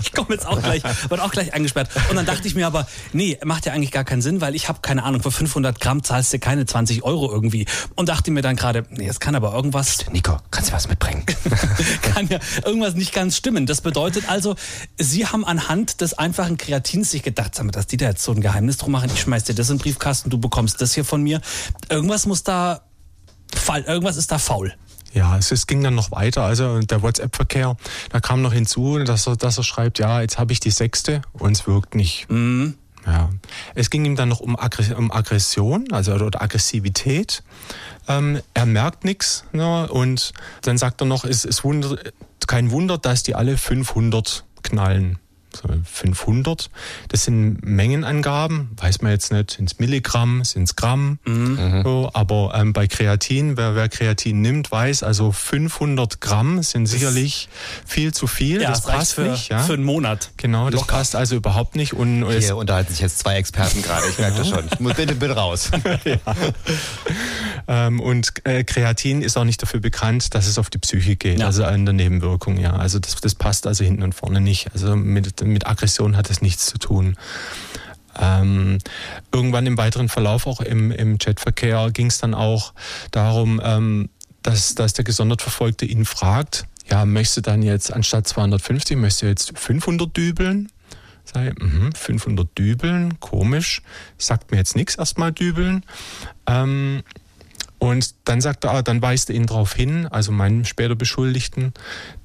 [0.00, 1.88] ich komme jetzt auch gleich, wird auch gleich eingesperrt.
[2.10, 4.68] Und dann dachte ich mir aber, nee, macht ja eigentlich gar keinen Sinn, weil ich
[4.68, 7.66] habe keine Ahnung, für 500 Gramm zahlst du keine 20 Euro irgendwie.
[7.94, 11.24] Und dachte mir dann gerade, nee, es kann aber irgendwas, Nico, kannst du was mitbringen?
[12.14, 13.66] kann ja irgendwas nicht ganz stimmen.
[13.66, 14.56] Das bedeutet also,
[14.98, 18.32] Sie haben anhand des einfachen Kreatins sich gedacht, sag mal, dass die da jetzt so
[18.32, 21.04] ein Geheimnis drum machen, ich schmeiß dir das in den Briefkasten, du bekommst das hier
[21.04, 21.40] von mir.
[21.88, 22.82] Irgendwas muss da,
[23.54, 24.74] fall, irgendwas ist da faul.
[25.12, 26.42] Ja, es, es ging dann noch weiter.
[26.42, 27.76] Also der WhatsApp-Verkehr,
[28.10, 31.22] da kam noch hinzu, dass er, dass er schreibt, ja, jetzt habe ich die sechste
[31.32, 32.26] und es wirkt nicht.
[33.06, 33.30] Ja.
[33.74, 37.42] Es ging ihm dann noch um, Aggre Aggression, also oder Aggressivität.
[38.08, 41.62] Ähm, er merkt nichts ne, und dann sagt er noch, es ist
[42.46, 45.18] kein Wunder, dass die alle 500 knallen.
[45.54, 46.70] So 500,
[47.08, 51.18] das sind Mengenangaben, weiß man jetzt nicht, sind es Milligramm, sind es Gramm,
[51.84, 57.48] so, aber ähm, bei Kreatin, wer, wer Kreatin nimmt, weiß, also 500 Gramm sind sicherlich
[57.86, 59.48] viel zu viel, Ja, das das passt für, nicht.
[59.50, 59.58] Ja?
[59.60, 60.30] für einen Monat.
[60.36, 61.92] Genau, das passt also überhaupt nicht.
[61.94, 64.64] Und Hier unterhalten sich jetzt zwei Experten gerade, ich merke das schon.
[64.72, 65.70] Ich muss bitte, bitte raus.
[67.68, 71.40] ähm, und äh, Kreatin ist auch nicht dafür bekannt, dass es auf die Psyche geht,
[71.40, 71.46] Ja.
[71.46, 72.58] also an der Nebenwirkung.
[72.58, 74.72] Ja, also das, das passt also hinten und vorne nicht.
[74.72, 77.16] Also mit, mit Aggression hat das nichts zu tun.
[78.20, 78.78] Ähm,
[79.32, 82.74] irgendwann im weiteren Verlauf, auch im, im Chatverkehr, ging es dann auch
[83.10, 84.10] darum, ähm,
[84.42, 89.22] dass, dass der gesondert Verfolgte ihn fragt, ja, möchtest du dann jetzt anstatt 250, möchtest
[89.22, 90.70] du jetzt 500 dübeln?
[91.34, 93.80] Ich, mhm, 500 dübeln, komisch,
[94.18, 95.84] sagt mir jetzt nichts erstmal dübeln.
[96.46, 97.04] Ähm,
[97.82, 101.74] und dann sagt er, ah, dann weist er ihn darauf hin, also meinen später Beschuldigten,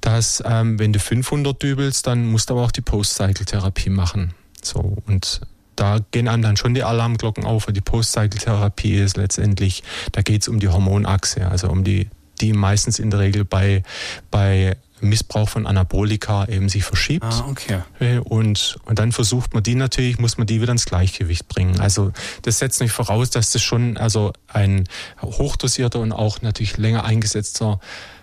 [0.00, 4.34] dass ähm, wenn du 500 dübelst, dann musst du aber auch die Post-Cycle-Therapie machen.
[4.62, 5.40] So und
[5.74, 7.66] da gehen einem dann schon die Alarmglocken auf.
[7.66, 12.08] Die Post-Cycle-Therapie ist letztendlich, da geht es um die Hormonachse, also um die,
[12.40, 13.82] die meistens in der Regel bei,
[14.30, 17.24] bei Missbrauch von Anabolika eben sich verschiebt.
[17.24, 17.82] Ah, okay.
[18.00, 21.80] Äh, und, und dann versucht man die natürlich, muss man die wieder ins Gleichgewicht bringen.
[21.80, 24.84] Also das setzt nicht voraus, dass das schon also ein
[25.22, 27.80] hochdosierter und auch natürlich länger eingesetzter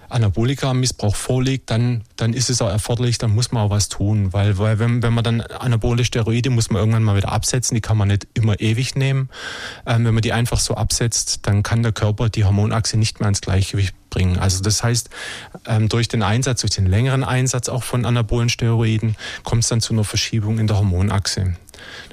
[0.09, 4.33] Anabolika-Missbrauch vorliegt, dann, dann ist es auch erforderlich, dann muss man auch was tun.
[4.33, 7.81] Weil, weil wenn, wenn man dann anabole Steroide muss man irgendwann mal wieder absetzen, die
[7.81, 9.29] kann man nicht immer ewig nehmen.
[9.85, 13.29] Ähm, wenn man die einfach so absetzt, dann kann der Körper die Hormonachse nicht mehr
[13.29, 14.39] ins Gleichgewicht bringen.
[14.39, 15.09] Also das heißt,
[15.67, 19.81] ähm, durch den Einsatz, durch den längeren Einsatz auch von anabolen Steroiden, kommt es dann
[19.81, 21.55] zu einer Verschiebung in der Hormonachse.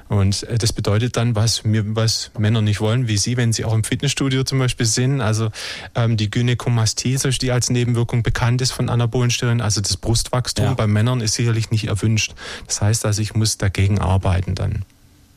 [0.09, 3.64] Und äh, das bedeutet dann, was, wir, was Männer nicht wollen, wie Sie, wenn Sie
[3.64, 5.51] auch im Fitnessstudio zum Beispiel sind, also
[5.94, 10.75] ähm, die Gynäkomastie, die als Nebenwirkung bekannt ist von anabolen Steroiden, also das Brustwachstum ja.
[10.75, 12.35] bei Männern ist sicherlich nicht erwünscht.
[12.66, 14.85] Das heißt also, ich muss dagegen arbeiten dann.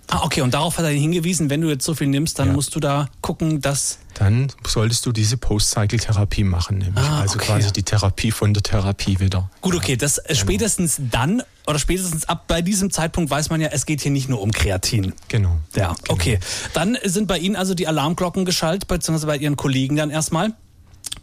[0.07, 2.53] Ah, okay, und darauf hat er hingewiesen, wenn du jetzt so viel nimmst, dann ja.
[2.53, 3.99] musst du da gucken, dass.
[4.13, 7.47] Dann solltest du diese Post-Cycle-Therapie machen, nämlich ah, also okay.
[7.47, 9.49] quasi die Therapie von der Therapie wieder.
[9.61, 10.39] Gut, okay, das genau.
[10.39, 14.29] spätestens dann oder spätestens ab bei diesem Zeitpunkt weiß man ja, es geht hier nicht
[14.29, 15.13] nur um Kreatin.
[15.27, 15.57] Genau.
[15.75, 16.13] Ja, genau.
[16.13, 16.39] okay.
[16.73, 20.53] Dann sind bei Ihnen also die Alarmglocken geschaltet, beziehungsweise bei Ihren Kollegen dann erstmal.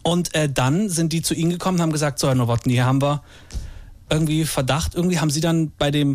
[0.02, 2.86] Und äh, dann sind die zu Ihnen gekommen und haben gesagt, so Herr Nowotny, hier
[2.86, 3.22] haben wir
[4.10, 4.94] irgendwie Verdacht.
[4.94, 6.14] Irgendwie haben Sie dann bei dem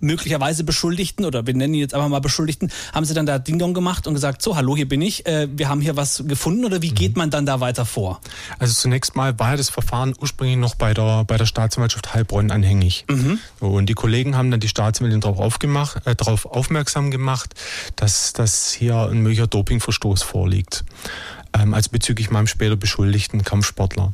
[0.00, 3.58] möglicherweise Beschuldigten oder wir nennen ihn jetzt einfach mal Beschuldigten, haben sie dann da Ding
[3.58, 6.64] Dong gemacht und gesagt, so, hallo, hier bin ich, äh, wir haben hier was gefunden
[6.64, 6.94] oder wie mhm.
[6.94, 8.20] geht man dann da weiter vor?
[8.58, 12.50] Also zunächst mal war ja das Verfahren ursprünglich noch bei der, bei der Staatsanwaltschaft Heilbronn
[12.50, 13.04] anhängig.
[13.08, 13.38] Mhm.
[13.60, 17.54] Und die Kollegen haben dann die Staatsanwältin darauf, aufgemacht, äh, darauf aufmerksam gemacht,
[17.96, 20.84] dass, dass hier ein möglicher Dopingverstoß vorliegt.
[21.52, 24.12] Ähm, als bezüglich meinem später beschuldigten Kampfsportler.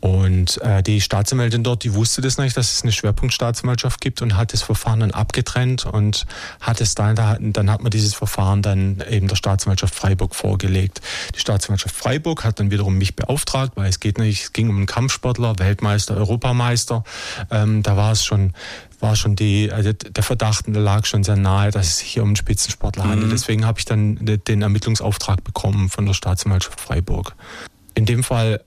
[0.00, 4.36] Und äh, die Staatsanwältin dort, die wusste das nicht, dass es eine Schwerpunktstaatsanwaltschaft gibt und
[4.36, 6.26] hat das Verfahren dann abgetrennt und
[6.60, 7.16] hat es dann,
[7.52, 11.00] dann hat man dieses Verfahren dann eben der Staatsanwaltschaft Freiburg vorgelegt.
[11.34, 14.76] Die Staatsanwaltschaft Freiburg hat dann wiederum mich beauftragt, weil es geht nicht, es ging um
[14.76, 17.02] einen Kampfsportler, Weltmeister, Europameister.
[17.50, 18.52] Ähm, da war es schon
[19.00, 22.30] war schon die, also der Verdacht lag schon sehr nahe, dass es sich hier um
[22.30, 23.28] einen Spitzensportler handelt.
[23.28, 23.30] Mhm.
[23.30, 27.36] Deswegen habe ich dann den Ermittlungsauftrag bekommen von der Staatsanwaltschaft Freiburg.
[27.94, 28.60] In dem Fall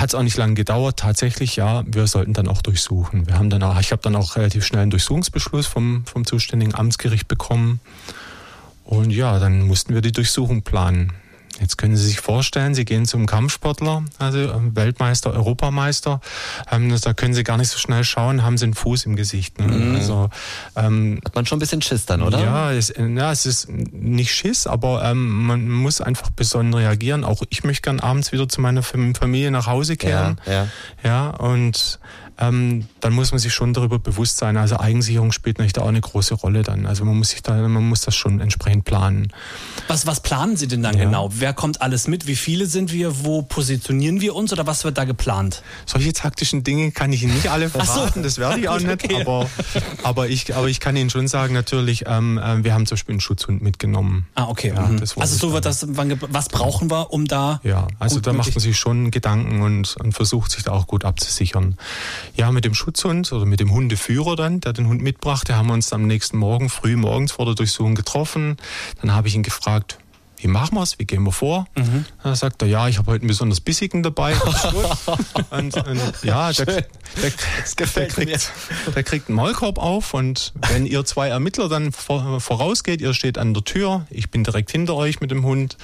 [0.00, 0.98] hat es auch nicht lange gedauert.
[0.98, 3.26] Tatsächlich, ja, wir sollten dann auch durchsuchen.
[3.26, 6.74] Wir haben dann auch, ich habe dann auch relativ schnell einen Durchsuchungsbeschluss vom, vom zuständigen
[6.74, 7.80] Amtsgericht bekommen.
[8.84, 11.12] Und ja, dann mussten wir die Durchsuchung planen.
[11.60, 16.20] Jetzt können Sie sich vorstellen, Sie gehen zum Kampfsportler, also ähm, Weltmeister, Europameister.
[16.70, 19.58] Ähm, da können Sie gar nicht so schnell schauen, haben Sie einen Fuß im Gesicht.
[19.58, 19.66] Ne?
[19.66, 19.94] Mhm.
[19.96, 20.28] Also,
[20.76, 22.40] ähm, Hat man schon ein bisschen Schiss dann, oder?
[22.40, 27.24] Ja, es, ja, es ist nicht Schiss, aber ähm, man muss einfach besonnen reagieren.
[27.24, 30.38] Auch ich möchte gern abends wieder zu meiner Familie nach Hause kehren.
[30.46, 30.68] Ja, ja.
[31.04, 31.98] ja und
[32.38, 34.56] ähm, dann muss man sich schon darüber bewusst sein.
[34.56, 36.86] Also Eigensicherung spielt natürlich da auch eine große Rolle dann.
[36.86, 39.32] Also man muss sich da, man muss das schon entsprechend planen.
[39.88, 41.04] Was, was planen Sie denn dann ja.
[41.04, 41.30] genau?
[41.32, 42.26] Wer kommt alles mit?
[42.26, 43.24] Wie viele sind wir?
[43.24, 45.62] Wo positionieren wir uns oder was wird da geplant?
[45.86, 48.20] Solche taktischen Dinge kann ich Ihnen nicht alle verraten.
[48.20, 48.22] So.
[48.22, 49.04] Das werde ich auch nicht.
[49.04, 49.22] Okay.
[49.22, 49.48] Aber,
[50.02, 53.14] aber, ich, aber ich kann Ihnen schon sagen, natürlich, ähm, äh, wir haben zum Beispiel
[53.14, 54.26] einen Schutzhund mitgenommen.
[54.34, 54.72] Ah, okay.
[54.74, 55.00] Ja, mhm.
[55.00, 57.60] also so wird das, was brauchen wir, um da.
[57.62, 61.04] Ja, also da macht man sich schon Gedanken und, und versucht sich da auch gut
[61.04, 61.76] abzusichern.
[62.36, 65.72] Ja, mit dem Schutzhund oder mit dem Hundeführer dann, der den Hund mitbrachte, haben wir
[65.72, 68.58] uns am nächsten Morgen, früh morgens vor der Durchsuchung getroffen.
[69.00, 69.98] Dann habe ich ihn gefragt,
[70.36, 71.66] wie machen wir es, wie gehen wir vor?
[71.76, 72.04] Mhm.
[72.22, 74.34] Dann sagt er, ja, ich habe heute einen besonders bissigen dabei.
[75.50, 76.84] und, und, ja, der, der,
[77.78, 78.52] der, kriegt,
[78.94, 83.54] der kriegt einen Maulkorb auf und wenn ihr zwei Ermittler dann vorausgeht, ihr steht an
[83.54, 85.78] der Tür, ich bin direkt hinter euch mit dem Hund,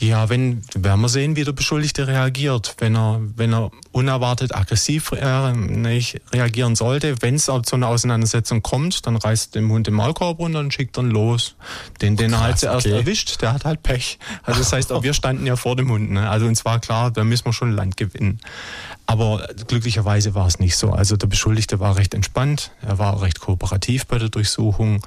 [0.00, 2.76] ja, wenn, werden wir sehen, wie der Beschuldigte reagiert.
[2.78, 8.62] Wenn er, wenn er unerwartet aggressiv äh, nicht reagieren sollte, wenn es zu einer Auseinandersetzung
[8.62, 11.56] kommt, dann reißt dem Hund den Maulkorb runter und schickt dann los.
[12.00, 12.96] Den, den Krass, er halt zuerst okay.
[12.96, 14.18] erwischt, der hat halt Pech.
[14.44, 16.12] Also das heißt, auch wir standen ja vor dem Hund.
[16.12, 16.28] Ne?
[16.28, 18.40] Also uns war klar, da müssen wir schon Land gewinnen.
[19.06, 20.92] Aber glücklicherweise war es nicht so.
[20.92, 25.02] Also der Beschuldigte war recht entspannt, er war recht kooperativ bei der Durchsuchung.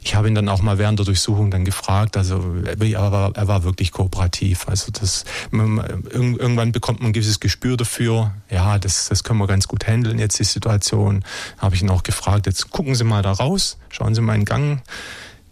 [0.00, 2.16] Ich habe ihn dann auch mal während der Durchsuchung dann gefragt.
[2.16, 4.68] Also er war, er war wirklich kooperativ.
[4.68, 8.32] Also das irgendwann bekommt man ein gewisses Gespür dafür.
[8.50, 11.24] Ja, das, das können wir ganz gut handeln jetzt die Situation.
[11.58, 12.46] Habe ich ihn auch gefragt.
[12.46, 14.82] Jetzt gucken Sie mal da raus, schauen Sie mal in Gang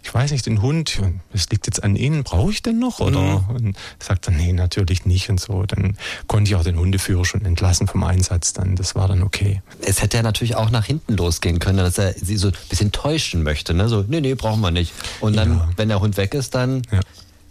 [0.03, 1.01] ich weiß nicht, den Hund,
[1.33, 3.01] das liegt jetzt an Ihnen, brauche ich den noch?
[3.01, 3.57] Oder mhm.
[3.57, 5.65] und sagt er, nee, natürlich nicht und so.
[5.65, 8.77] Dann konnte ich auch den Hundeführer schon entlassen vom Einsatz dann.
[8.77, 9.63] Das war dann okay.
[9.83, 12.93] Es hätte ja natürlich auch nach hinten losgehen können, dass er sie so ein bisschen
[12.93, 13.75] täuschen möchte.
[13.75, 13.89] Ne?
[13.89, 14.93] So, nee, nee, brauchen wir nicht.
[15.21, 15.69] Und dann, ja.
[15.77, 17.01] wenn der Hund weg ist, dann ja.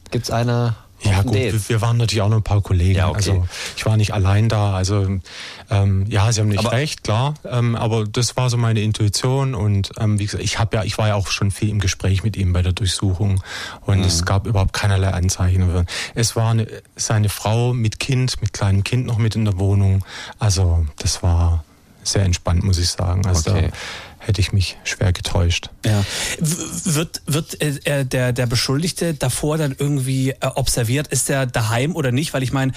[0.10, 2.96] gibt es eine Ja gut, wir, wir, waren natürlich auch noch ein paar Kollegen.
[2.96, 3.18] Ja, okay.
[3.18, 4.74] Also ich war nicht allein da.
[4.76, 5.20] Also
[5.70, 7.36] ähm, ja, Sie haben nicht aber, recht, klar.
[7.46, 10.98] Ähm, aber das war so meine Intuition und ähm, wie gesagt, ich habe ja, ich
[10.98, 13.42] war ja auch schon viel im Gespräch mit ihm bei der Durchsuchung
[13.86, 14.04] und mhm.
[14.04, 15.86] es gab überhaupt keinerlei Anzeichen.
[16.16, 20.04] Es war eine, seine Frau mit Kind, mit kleinem Kind noch mit in der Wohnung.
[20.38, 21.64] Also das war
[22.04, 23.26] sehr entspannt, muss ich sagen.
[23.26, 23.70] Also okay.
[23.72, 23.78] da,
[24.20, 25.70] hätte ich mich schwer getäuscht.
[25.86, 26.06] Ja.
[26.40, 31.08] Wird, wird äh, äh, der, der Beschuldigte davor dann irgendwie äh, observiert?
[31.08, 32.34] Ist der daheim oder nicht?
[32.34, 32.74] Weil ich meine,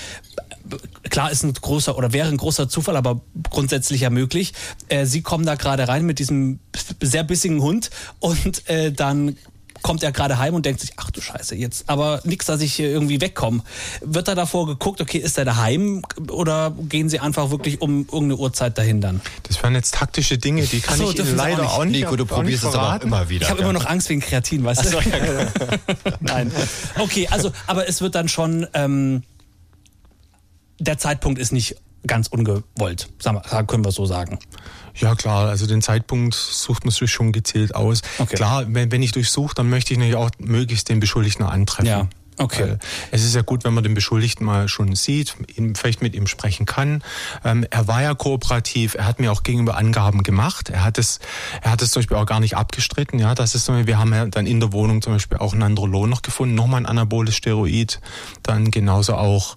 [1.10, 4.54] klar ist ein großer oder wäre ein großer Zufall, aber grundsätzlich ja möglich.
[4.88, 6.60] Äh, Sie kommen da gerade rein mit diesem
[7.00, 9.36] sehr bissigen Hund und äh, dann
[9.82, 12.74] kommt er gerade heim und denkt sich, ach du Scheiße, jetzt aber nichts, dass ich
[12.74, 13.62] hier irgendwie wegkomme.
[14.00, 18.36] Wird da davor geguckt, okay, ist er daheim oder gehen sie einfach wirklich um irgendeine
[18.36, 19.20] Uhrzeit dahin dann?
[19.44, 22.00] Das waren jetzt taktische Dinge, die kann so, ich Ihnen leider auch nicht.
[22.00, 23.44] Nico, du probierst es aber auch immer wieder.
[23.44, 24.88] Ich habe immer noch Angst wegen Kreatin, weißt du?
[24.88, 25.46] So, ja.
[26.20, 26.52] Nein.
[26.98, 29.22] Okay, also, aber es wird dann schon, ähm,
[30.78, 34.38] der Zeitpunkt ist nicht ganz ungewollt, sagen wir, können wir so sagen.
[34.96, 38.02] Ja klar, also den Zeitpunkt sucht man sich schon gezielt aus.
[38.18, 38.36] Okay.
[38.36, 41.86] Klar, wenn, wenn ich durchsuche, dann möchte ich natürlich auch möglichst den Beschuldigten antreffen.
[41.86, 42.08] Ja.
[42.42, 42.62] Okay.
[42.62, 42.78] Weil
[43.10, 46.26] es ist ja gut, wenn man den Beschuldigten mal schon sieht, ihn, vielleicht mit ihm
[46.26, 47.02] sprechen kann.
[47.44, 50.70] Ähm, er war ja kooperativ, er hat mir auch gegenüber Angaben gemacht.
[50.70, 51.20] Er hat es,
[51.62, 53.18] er hat es zum Beispiel auch gar nicht abgestritten.
[53.18, 56.22] Ja, das ist, wir haben ja dann in der Wohnung zum Beispiel auch Nandrolon noch
[56.22, 58.00] gefunden, nochmal ein anaboles Steroid,
[58.42, 59.54] dann genauso auch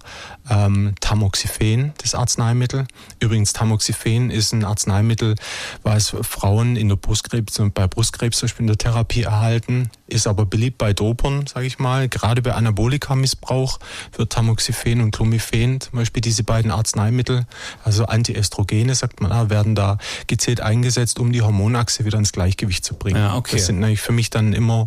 [0.48, 2.86] ähm, Tamoxifen, das Arzneimittel.
[3.20, 5.34] Übrigens, Tamoxifen ist ein Arzneimittel,
[5.82, 10.26] was Frauen in der Brustkrebs und bei Brustkrebs zum Beispiel in der Therapie erhalten, ist
[10.26, 12.08] aber beliebt bei Dopern, sage ich mal.
[12.08, 13.78] Gerade bei Anabolika-Missbrauch
[14.16, 17.46] wird Tamoxifen und Clomifen, zum Beispiel diese beiden Arzneimittel,
[17.84, 22.94] also Antiestrogene, sagt man, werden da gezielt eingesetzt, um die Hormonachse wieder ins Gleichgewicht zu
[22.94, 23.18] bringen.
[23.18, 23.56] Ja, okay.
[23.56, 24.86] Das sind natürlich für mich dann immer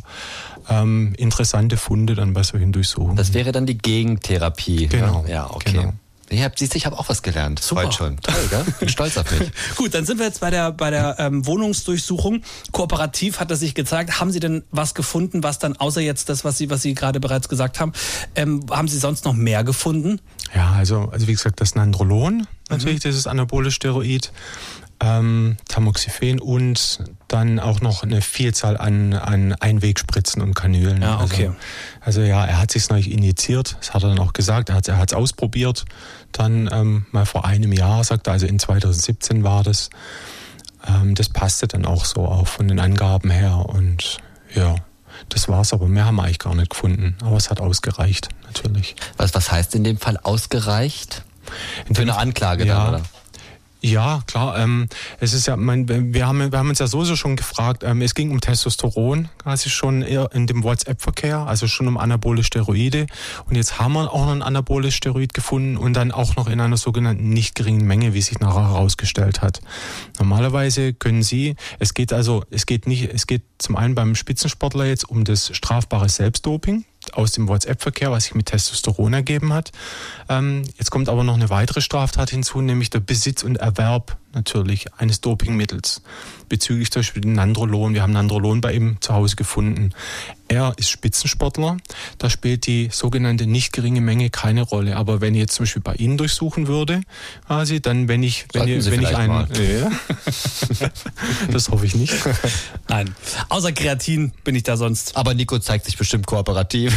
[0.70, 3.16] ähm, interessante Funde dann bei solchen Durchsuchungen.
[3.16, 4.88] Das wäre dann die Gegentherapie.
[4.88, 5.26] Genau.
[5.28, 5.72] Ja, okay.
[5.74, 5.94] Genau.
[6.30, 7.60] Ich hab, siehst, ich habe auch was gelernt.
[7.60, 7.84] Super.
[7.84, 8.18] Heute schon.
[8.18, 8.65] Toll, gell?
[8.80, 9.52] Bin stolz auf mich.
[9.76, 12.44] Gut, dann sind wir jetzt bei der, bei der ähm, Wohnungsdurchsuchung.
[12.72, 14.20] Kooperativ hat es sich gezeigt.
[14.20, 17.20] Haben Sie denn was gefunden, was dann außer jetzt das, was Sie, was Sie gerade
[17.20, 17.94] bereits gesagt haben,
[18.36, 20.22] ähm, haben Sie sonst noch mehr gefunden?
[20.56, 23.10] Ja, also, also wie gesagt, das Nandrolon, natürlich, mhm.
[23.10, 24.32] dieses anabole Steroid
[25.00, 31.02] ähm, Tamoxifen und dann auch noch eine Vielzahl an, an Einwegspritzen und Kanülen.
[31.02, 31.48] Ja, okay.
[31.48, 31.56] Also,
[32.02, 35.12] also ja, er hat sich neulich injiziert, das hat er dann auch gesagt, er hat
[35.12, 35.86] es ausprobiert.
[36.32, 39.89] Dann ähm, mal vor einem Jahr, sagt er, also in 2017 war das.
[40.88, 44.18] Ähm, das passte dann auch so auch von den Angaben her und
[44.54, 44.76] ja.
[45.28, 47.18] Das war's, aber mehr haben wir eigentlich gar nicht gefunden.
[47.22, 48.96] Aber es hat ausgereicht, natürlich.
[49.18, 51.24] Was, was heißt in dem Fall ausgereicht?
[51.92, 53.04] Für eine Anklage ja, dann, oder?
[53.82, 54.60] Ja, klar.
[54.60, 54.89] Ähm,
[55.22, 58.13] es ist ja, mein, wir, haben, wir haben uns ja sowieso schon gefragt, ähm, es
[58.13, 63.08] ging um Testosteron quasi schon in dem WhatsApp-Verkehr, also schon um anabole Steroide.
[63.48, 66.60] Und jetzt haben wir auch noch ein anaboles Steroid gefunden und dann auch noch in
[66.60, 69.62] einer sogenannten nicht geringen Menge, wie sich nachher herausgestellt hat.
[70.18, 74.86] Normalerweise können Sie, es geht also, es geht nicht, es geht zum einen beim Spitzensportler
[74.86, 79.72] jetzt um das strafbare Selbstdoping aus dem WhatsApp-Verkehr, was sich mit Testosteron ergeben hat.
[80.30, 84.94] Ähm, jetzt kommt aber noch eine weitere Straftat hinzu, nämlich der Besitz und Erwerb natürlich
[84.96, 86.02] eines Dopingmittels.
[86.48, 87.94] Bezüglich zum Beispiel Nandrolon.
[87.94, 89.92] Wir haben Nandrolon bei ihm zu Hause gefunden.
[90.48, 91.78] Er ist Spitzensportler.
[92.18, 94.96] Da spielt die sogenannte nicht geringe Menge keine Rolle.
[94.96, 97.02] Aber wenn ich jetzt zum Beispiel bei Ihnen durchsuchen würde,
[97.46, 99.48] quasi, dann wenn ich, wenn, ich, wenn ich einen,
[100.80, 100.89] ja,
[101.52, 102.15] das hoffe ich nicht.
[102.88, 103.13] Nein.
[103.50, 105.15] Außer Kreatin bin ich da sonst.
[105.15, 106.94] Aber Nico zeigt sich bestimmt kooperativ.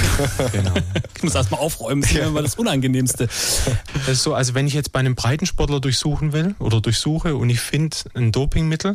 [0.53, 0.73] genau.
[1.15, 2.03] Ich muss erstmal aufräumen.
[2.03, 3.27] Das ist immer das Unangenehmste.
[3.27, 7.51] Das ist so, also wenn ich jetzt bei einem Breitensportler durchsuchen will oder durchsuche und
[7.51, 8.95] ich finde ein Dopingmittel,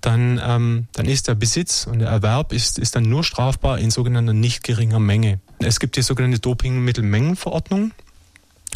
[0.00, 3.90] dann, ähm, dann ist der Besitz und der Erwerb ist, ist dann nur strafbar in
[3.90, 5.40] sogenannter nicht geringer Menge.
[5.58, 7.92] Es gibt die sogenannte Dopingmittelmengenverordnung.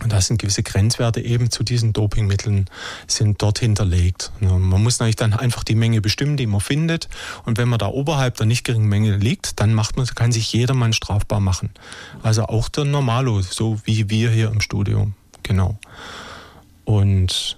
[0.03, 2.67] Und da sind gewisse Grenzwerte eben zu diesen Dopingmitteln
[3.09, 4.31] sind dort hinterlegt.
[4.39, 7.09] Man muss natürlich dann einfach die Menge bestimmen, die man findet.
[7.45, 10.53] Und wenn man da oberhalb der nicht geringen Menge liegt, dann macht man, kann sich
[10.53, 11.71] jedermann strafbar machen.
[12.23, 15.11] Also auch der Normalo, so wie wir hier im Studio.
[15.43, 15.79] Genau.
[16.85, 17.58] Und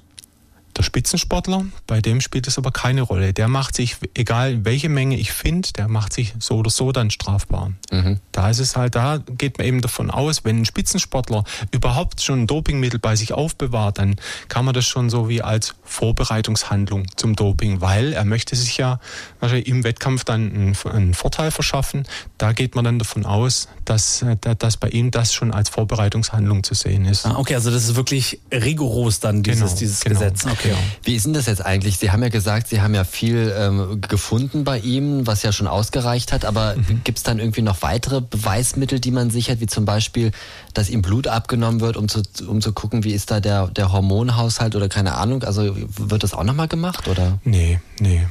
[0.80, 3.34] der Spitzensportler, bei dem spielt es aber keine Rolle.
[3.34, 7.10] Der macht sich, egal welche Menge ich finde, der macht sich so oder so dann
[7.10, 7.72] strafbar.
[7.92, 8.18] Mhm.
[8.32, 12.42] Da ist es halt, da geht man eben davon aus, wenn ein Spitzensportler überhaupt schon
[12.42, 14.16] ein Dopingmittel bei sich aufbewahrt, dann
[14.48, 19.00] kann man das schon so wie als Vorbereitungshandlung zum Doping, weil er möchte sich ja
[19.42, 22.06] im Wettkampf dann einen, einen Vorteil verschaffen.
[22.38, 26.72] Da geht man dann davon aus, dass, dass bei ihm das schon als Vorbereitungshandlung zu
[26.72, 27.26] sehen ist.
[27.26, 30.20] Ah, okay, also das ist wirklich rigoros dann dieses, genau, dieses genau.
[30.20, 30.46] Gesetz.
[30.46, 30.69] Okay.
[30.74, 30.82] Okay.
[31.04, 31.98] Wie ist denn das jetzt eigentlich?
[31.98, 35.66] Sie haben ja gesagt, Sie haben ja viel ähm, gefunden bei ihm, was ja schon
[35.66, 37.02] ausgereicht hat, aber mhm.
[37.04, 40.32] gibt es dann irgendwie noch weitere Beweismittel, die man sichert, wie zum Beispiel,
[40.74, 43.92] dass ihm Blut abgenommen wird, um zu, um zu gucken, wie ist da der, der
[43.92, 45.42] Hormonhaushalt oder keine Ahnung?
[45.44, 47.38] Also wird das auch nochmal gemacht, oder?
[47.44, 48.26] Nee, nee.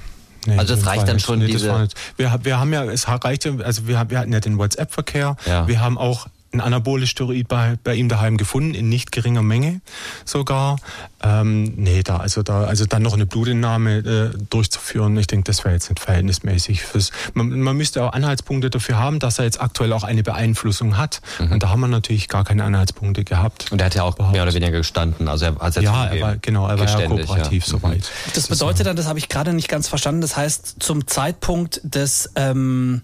[0.46, 1.90] Nee, also das reicht dann schon nee, diese...
[2.16, 5.68] Wir, wir haben ja, es reicht also wir, wir hatten ja den WhatsApp-Verkehr, ja.
[5.68, 9.82] wir haben auch ein anaboles Steroid bei, bei ihm daheim gefunden, in nicht geringer Menge
[10.26, 10.78] sogar.
[11.22, 15.64] Ähm, nee, da, also da, also dann noch eine Blutentnahme äh, durchzuführen, ich denke, das
[15.64, 16.84] wäre jetzt nicht verhältnismäßig.
[16.84, 20.98] Fürs, man, man müsste auch Anhaltspunkte dafür haben, dass er jetzt aktuell auch eine Beeinflussung
[20.98, 21.22] hat.
[21.40, 21.52] Mhm.
[21.52, 23.72] Und da haben wir natürlich gar keine Anhaltspunkte gehabt.
[23.72, 24.34] Und er hat ja auch überhaupt.
[24.34, 25.28] mehr oder weniger gestanden.
[25.28, 27.70] Also er hat ja, er war, genau, er war ja kooperativ ja.
[27.70, 28.00] soweit.
[28.00, 28.32] Mhm.
[28.34, 32.32] Das bedeutet dann, das habe ich gerade nicht ganz verstanden, das heißt, zum Zeitpunkt des
[32.36, 33.02] ähm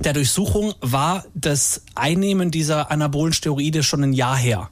[0.00, 4.70] der Durchsuchung war das Einnehmen dieser anabolen Steroide schon ein Jahr her.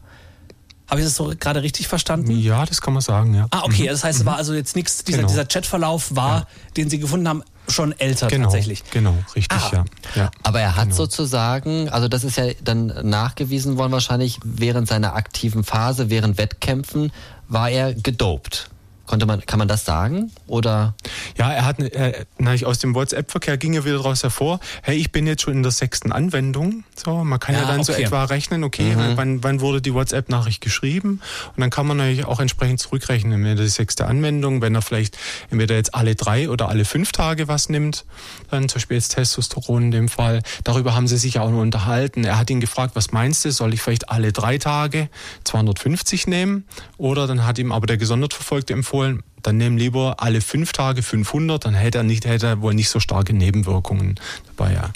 [0.88, 2.30] Habe ich das so gerade richtig verstanden?
[2.30, 3.48] Ja, das kann man sagen, ja.
[3.50, 3.84] Ah, okay.
[3.84, 3.88] Mhm.
[3.88, 5.28] Das heißt, es war also jetzt nichts, dieser, genau.
[5.28, 6.46] dieser Chatverlauf war, ja.
[6.76, 8.84] den Sie gefunden haben, schon älter genau, tatsächlich.
[8.92, 9.70] Genau, richtig, ah.
[9.72, 9.84] ja.
[10.14, 10.30] ja.
[10.44, 10.96] Aber er hat genau.
[10.96, 17.10] sozusagen, also das ist ja dann nachgewiesen worden wahrscheinlich, während seiner aktiven Phase, während Wettkämpfen,
[17.48, 18.70] war er gedopt.
[19.06, 20.32] Konnte man, kann man das sagen?
[20.46, 20.94] Oder?
[21.36, 22.24] Ja, er hat, äh,
[22.64, 25.72] aus dem WhatsApp-Verkehr ging er wieder daraus hervor, hey, ich bin jetzt schon in der
[25.72, 26.84] sechsten Anwendung.
[26.96, 27.92] So, man kann ja, ja dann okay.
[27.92, 29.16] so etwa rechnen, okay, mhm.
[29.16, 31.20] wann, wann wurde die WhatsApp-Nachricht geschrieben?
[31.54, 35.16] Und dann kann man natürlich auch entsprechend zurückrechnen, wenn die sechste Anwendung, wenn er vielleicht
[35.50, 38.04] entweder jetzt alle drei oder alle fünf Tage was nimmt,
[38.50, 40.42] dann zum Beispiel jetzt Testosteron in dem Fall.
[40.64, 42.24] Darüber haben sie sich auch nur unterhalten.
[42.24, 45.08] Er hat ihn gefragt, was meinst du, soll ich vielleicht alle drei Tage
[45.44, 46.64] 250 nehmen?
[46.98, 50.72] Oder dann hat ihm aber der gesondert Verfolgte empfohlen, empfohlen, dann nehmen lieber alle fünf
[50.72, 54.16] Tage 500, dann hätte er, nicht, hätte er wohl nicht so starke Nebenwirkungen
[54.56, 54.74] dabei.
[54.74, 54.90] Ja.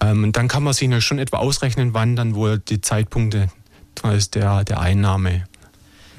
[0.00, 3.48] Ähm, dann kann man sich schon etwa ausrechnen, wann dann wohl die Zeitpunkte
[4.34, 5.44] der, der Einnahme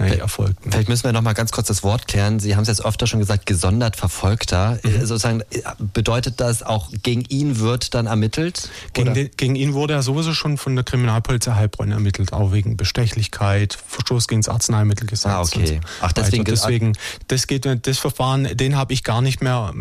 [0.09, 0.57] nee, erfolgt.
[0.63, 2.39] Vielleicht müssen wir noch mal ganz kurz das Wort klären.
[2.39, 4.79] Sie haben es jetzt öfter schon gesagt, gesondert Verfolgter.
[4.83, 4.89] Mhm.
[4.89, 8.69] Äh, sozusagen äh, bedeutet das auch gegen ihn wird dann ermittelt?
[8.93, 12.77] Gegen, den, gegen, ihn wurde er sowieso schon von der Kriminalpolizei Heilbronn ermittelt, auch wegen
[12.77, 15.31] Bestechlichkeit, Verstoß gegen das Arzneimittelgesetz.
[15.31, 15.79] Ah, okay.
[16.01, 16.93] Ach, deswegen, deswegen
[17.27, 19.73] das geht das Verfahren, den habe ich gar nicht mehr.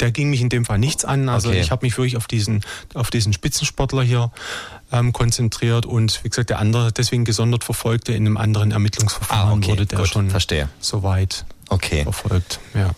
[0.00, 1.28] Der ging mich in dem Fall nichts an.
[1.28, 1.60] Also okay.
[1.60, 2.60] ich habe mich wirklich auf diesen
[2.94, 4.30] auf diesen Spitzensportler hier
[4.92, 9.52] ähm, konzentriert und wie gesagt, der andere deswegen gesondert verfolgte in einem anderen Ermittlungsverfahren ah,
[9.52, 10.68] okay, wurde der gut, schon verstehe.
[10.80, 12.02] soweit okay.
[12.02, 12.60] verfolgt.
[12.74, 12.90] Ja.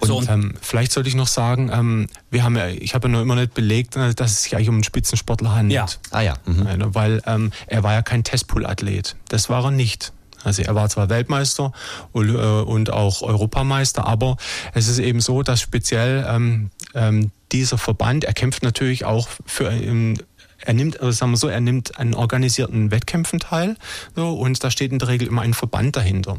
[0.00, 3.12] Und, so, ähm, vielleicht sollte ich noch sagen, ähm, wir haben ja, ich habe ja
[3.12, 5.98] noch immer nicht belegt, äh, dass es sich eigentlich um einen Spitzensportler handelt.
[6.12, 6.16] Ja.
[6.16, 6.34] Ah ja.
[6.44, 6.94] Mhm.
[6.94, 9.16] Weil ähm, er war ja kein Testpool-Athlet.
[9.28, 10.12] Das war er nicht.
[10.44, 11.72] Also er war zwar Weltmeister
[12.12, 14.36] und, äh, und auch Europameister, aber
[14.72, 19.70] es ist eben so, dass speziell ähm, ähm, dieser Verband, er kämpft natürlich auch für
[19.70, 20.16] ähm,
[20.60, 23.76] er nimmt, also sagen wir so, er nimmt an organisierten Wettkämpfen teil
[24.14, 26.38] so, und da steht in der Regel immer ein Verband dahinter.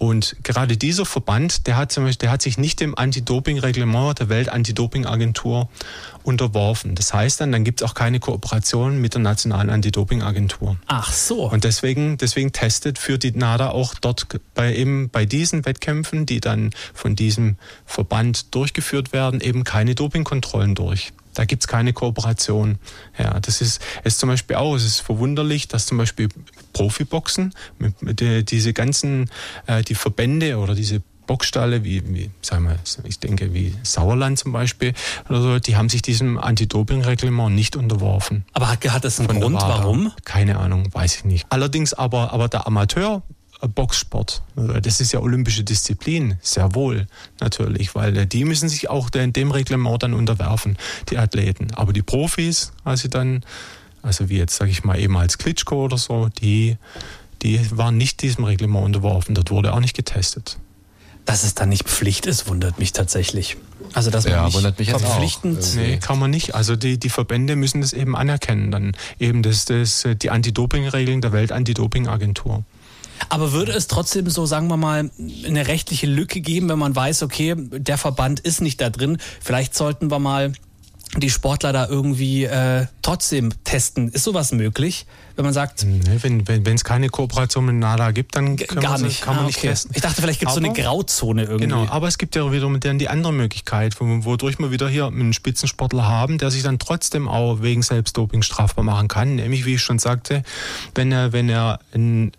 [0.00, 4.30] Und gerade dieser Verband, der hat, zum Beispiel, der hat sich nicht dem Anti-Doping-Reglement der
[4.30, 5.68] Welt-Anti-Doping-Agentur
[6.22, 6.94] unterworfen.
[6.94, 10.78] Das heißt dann, dann gibt es auch keine Kooperation mit der nationalen Anti-Doping-Agentur.
[10.86, 11.50] Ach so.
[11.50, 16.40] Und deswegen, deswegen testet für die NADA auch dort bei eben bei diesen Wettkämpfen, die
[16.40, 21.12] dann von diesem Verband durchgeführt werden, eben keine Dopingkontrollen durch.
[21.34, 22.78] Da gibt's keine Kooperation.
[23.18, 26.28] Ja, das ist, ist zum Beispiel auch, es ist verwunderlich, dass zum Beispiel
[26.72, 29.30] Profiboxen, mit, mit der, diese ganzen,
[29.66, 34.50] äh, die Verbände oder diese Boxstalle, wie, wie sagen wir, ich denke, wie Sauerland zum
[34.50, 34.94] Beispiel
[35.28, 38.44] oder so, die haben sich diesem Anti-Doping-Reglement nicht unterworfen.
[38.52, 40.10] Aber hat, hat das einen Grund, warum?
[40.24, 41.46] Keine Ahnung, weiß ich nicht.
[41.48, 43.22] Allerdings aber, aber der Amateur
[43.68, 44.42] Boxsport.
[44.82, 47.06] Das ist ja olympische Disziplin, sehr wohl
[47.40, 50.78] natürlich, weil die müssen sich auch dem Reglement dann unterwerfen,
[51.10, 51.68] die Athleten.
[51.74, 53.44] Aber die Profis, also dann,
[54.02, 56.76] also wie jetzt sage ich mal eben als Klitschko oder so, die,
[57.42, 59.34] die waren nicht diesem Reglement unterworfen.
[59.34, 60.58] Dort wurde auch nicht getestet.
[61.26, 63.56] Dass es dann nicht Pflicht ist, wundert mich tatsächlich.
[63.92, 65.62] Also dass man ja, wundert mich jetzt verpflichtend.
[65.62, 65.74] Auch.
[65.74, 66.54] Nee, kann man nicht.
[66.54, 68.70] Also die, die Verbände müssen das eben anerkennen.
[68.70, 72.64] Dann eben das, das, die Anti-Doping-Regeln der Welt-Anti-Doping-Agentur.
[73.28, 75.10] Aber würde es trotzdem so, sagen wir mal,
[75.46, 79.74] eine rechtliche Lücke geben, wenn man weiß, okay, der Verband ist nicht da drin, vielleicht
[79.74, 80.52] sollten wir mal
[81.16, 84.10] die Sportler da irgendwie äh, trotzdem testen.
[84.10, 85.84] Ist sowas möglich, wenn man sagt?
[85.84, 89.20] Nee, wenn es wenn, keine Kooperation mit NADA gibt, dann gar man, nicht.
[89.20, 89.68] kann man ah, nicht okay.
[89.68, 89.90] testen.
[89.94, 91.64] Ich dachte, vielleicht gibt es so eine Grauzone irgendwie.
[91.64, 95.32] Genau, aber es gibt ja wiederum dann die andere Möglichkeit, wodurch wir wieder hier einen
[95.32, 99.34] Spitzensportler haben, der sich dann trotzdem auch wegen Selbstdoping strafbar machen kann.
[99.34, 100.44] Nämlich, wie ich schon sagte,
[100.94, 102.30] wenn er, wenn er ein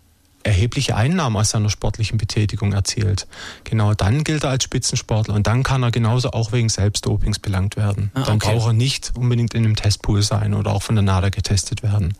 [0.44, 3.26] erhebliche Einnahmen aus seiner sportlichen Betätigung erzielt,
[3.64, 7.76] genau dann gilt er als Spitzensportler und dann kann er genauso auch wegen Selbstdopings belangt
[7.76, 8.10] werden.
[8.14, 8.28] Ah, okay.
[8.28, 11.82] Dann braucht er nicht unbedingt in einem Testpool sein oder auch von der NADA getestet
[11.82, 12.14] werden.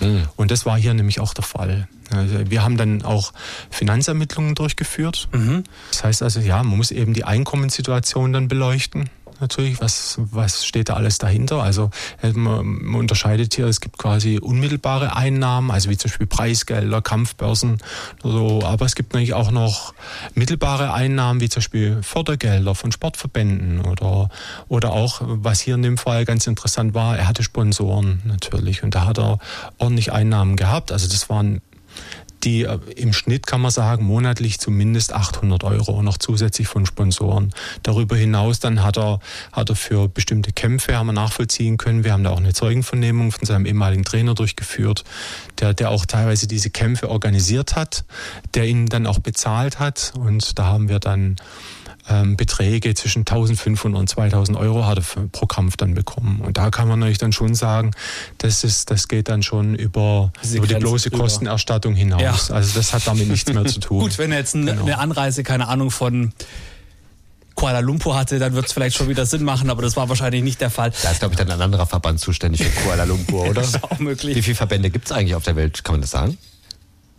[0.00, 0.28] Mhm.
[0.36, 1.88] Und das war hier nämlich auch der Fall.
[2.10, 3.32] Also wir haben dann auch
[3.70, 5.28] Finanzermittlungen durchgeführt.
[5.32, 5.64] Mhm.
[5.90, 9.10] Das heißt also, ja, man muss eben die Einkommenssituation dann beleuchten
[9.40, 11.62] natürlich, was, was steht da alles dahinter.
[11.62, 11.90] Also
[12.22, 17.78] äh, man, unterscheidet hier, es gibt quasi unmittelbare Einnahmen, also wie zum Beispiel Preisgelder, Kampfbörsen
[18.22, 19.94] so, aber es gibt natürlich auch noch
[20.34, 24.28] mittelbare Einnahmen, wie zum Beispiel Fördergelder von Sportverbänden oder,
[24.68, 28.94] oder auch, was hier in dem Fall ganz interessant war, er hatte Sponsoren natürlich und
[28.94, 29.38] da hat er
[29.78, 30.92] ordentlich Einnahmen gehabt.
[30.92, 31.60] Also das waren
[32.44, 37.52] die äh, im Schnitt kann man sagen, monatlich zumindest 800 Euro noch zusätzlich von Sponsoren.
[37.82, 39.20] Darüber hinaus dann hat er,
[39.52, 43.32] hat er für bestimmte Kämpfe, haben wir nachvollziehen können, wir haben da auch eine Zeugenvernehmung
[43.32, 45.04] von seinem ehemaligen Trainer durchgeführt,
[45.60, 48.04] der, der auch teilweise diese Kämpfe organisiert hat,
[48.54, 51.36] der ihn dann auch bezahlt hat und da haben wir dann
[52.08, 56.40] ähm, Beträge zwischen 1500 und 2000 Euro hat er pro Kampf dann bekommen.
[56.40, 57.92] Und da kann man natürlich dann schon sagen,
[58.38, 61.18] das, ist, das geht dann schon über, über die bloße über.
[61.18, 62.48] Kostenerstattung hinaus.
[62.48, 62.54] Ja.
[62.54, 64.00] Also das hat damit nichts mehr zu tun.
[64.00, 64.82] Gut, wenn er jetzt genau.
[64.82, 66.32] eine Anreise, keine Ahnung, von
[67.58, 70.44] Kuala Lumpur hatte, dann wird es vielleicht schon wieder Sinn machen, aber das war wahrscheinlich
[70.44, 70.92] nicht der Fall.
[71.02, 73.54] Da ist, glaube ich, dann ein anderer Verband zuständig für Kuala Lumpur, oder?
[73.54, 74.36] das ist auch möglich.
[74.36, 75.82] Wie viele Verbände gibt es eigentlich auf der Welt?
[75.82, 76.38] Kann man das sagen?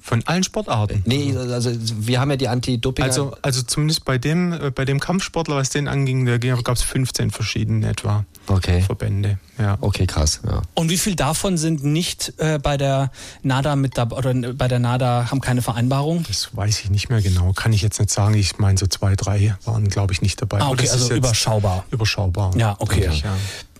[0.01, 1.03] Von allen Sportarten?
[1.05, 3.03] Nee, also wir haben ja die Anti-Doping.
[3.03, 6.83] Also, also zumindest bei dem, äh, bei dem Kampfsportler, was den anging, da gab es
[6.83, 8.81] 15 verschiedene etwa okay.
[8.81, 9.39] Verbände.
[9.57, 9.77] Ja.
[9.81, 10.39] Okay, krass.
[10.45, 10.61] Ja.
[10.73, 13.11] Und wie viel davon sind nicht äh, bei der
[13.43, 16.23] NADA mit dabei oder bei der NADA haben keine Vereinbarung?
[16.27, 17.51] Das weiß ich nicht mehr genau.
[17.53, 18.35] Kann ich jetzt nicht sagen.
[18.35, 20.61] Ich meine, so zwei, drei waren, glaube ich, nicht dabei.
[20.61, 21.85] Ah, okay, also überschaubar.
[21.91, 22.55] Überschaubar.
[22.55, 23.09] Ja, okay.
[23.11, 23.35] Ich, ja.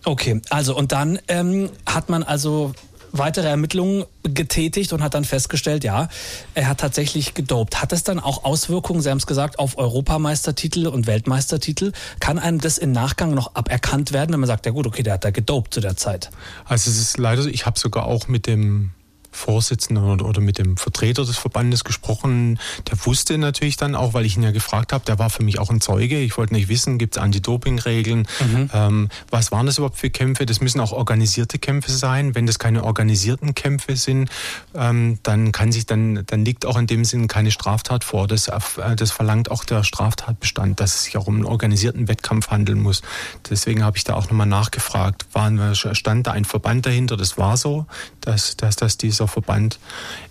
[0.06, 2.74] Okay, also und dann ähm, hat man also
[3.12, 6.10] weitere Ermittlungen getätigt und hat dann festgestellt, ja,
[6.54, 7.82] er hat tatsächlich gedopt.
[7.82, 11.92] Hat es dann auch Auswirkungen, Sie haben es gesagt, auf Europameistertitel und Weltmeistertitel?
[12.20, 15.14] Kann einem das im Nachgang noch aberkannt werden, wenn man sagt, ja gut, okay, der
[15.14, 16.30] hat da gedopt zu der Zeit?
[16.66, 18.92] Also es ist leider so, ich habe sogar auch mit dem
[19.32, 22.60] Vorsitzenden oder, mit dem Vertreter des Verbandes gesprochen.
[22.90, 25.60] Der wusste natürlich dann auch, weil ich ihn ja gefragt habe, der war für mich
[25.60, 26.20] auch ein Zeuge.
[26.20, 28.28] Ich wollte nicht wissen, gibt es Anti-Doping-Regeln?
[28.40, 28.70] Mhm.
[28.74, 30.46] Ähm, was waren das überhaupt für Kämpfe?
[30.46, 32.34] Das müssen auch organisierte Kämpfe sein.
[32.34, 34.30] Wenn das keine organisierten Kämpfe sind,
[34.74, 38.28] ähm, dann kann sich dann, dann liegt auch in dem Sinn keine Straftat vor.
[38.28, 42.50] Das, äh, das verlangt auch der Straftatbestand, dass es sich auch um einen organisierten Wettkampf
[42.50, 43.04] handeln muss.
[43.50, 45.28] Deswegen habe ich da auch nochmal nachgefragt.
[45.34, 47.16] War, stand da ein Verband dahinter?
[47.16, 47.86] Das war so,
[48.22, 49.80] dass, dass, dass diese dieser Verband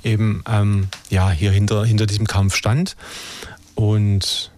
[0.04, 2.96] eben ähm, ja, hier hinter, hinter diesem Kampf stand.
[3.74, 4.50] Und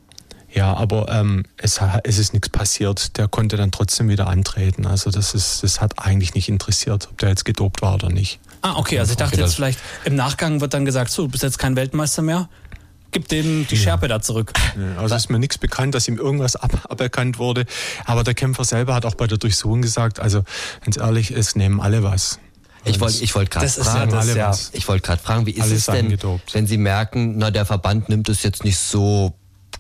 [0.53, 3.17] ja, aber ähm, es, es ist nichts passiert.
[3.17, 4.87] Der konnte dann trotzdem wieder antreten.
[4.87, 8.41] Also das, ist, das hat eigentlich nicht interessiert, ob der jetzt gedopt war oder nicht.
[8.63, 8.99] Ah, okay.
[8.99, 11.77] Also ich dachte jetzt vielleicht, im Nachgang wird dann gesagt, so, du bist jetzt kein
[11.77, 12.49] Weltmeister mehr.
[13.13, 14.19] Gib dem die Schärpe ja.
[14.19, 14.53] da zurück.
[14.97, 17.67] Also ist mir nichts bekannt, dass ihm irgendwas ab, aberkannt wurde.
[18.05, 20.45] Aber der Kämpfer selber hat auch bei der Durchsuchung gesagt, also
[20.85, 22.39] ganz ehrlich, es nehmen alle was.
[22.85, 24.59] Ich wollte ich wollt gerade fragen, ja ja.
[24.73, 26.55] ich wollte gerade fragen, wie ist es denn, angedobt.
[26.55, 29.35] wenn Sie merken, na der Verband nimmt es jetzt nicht so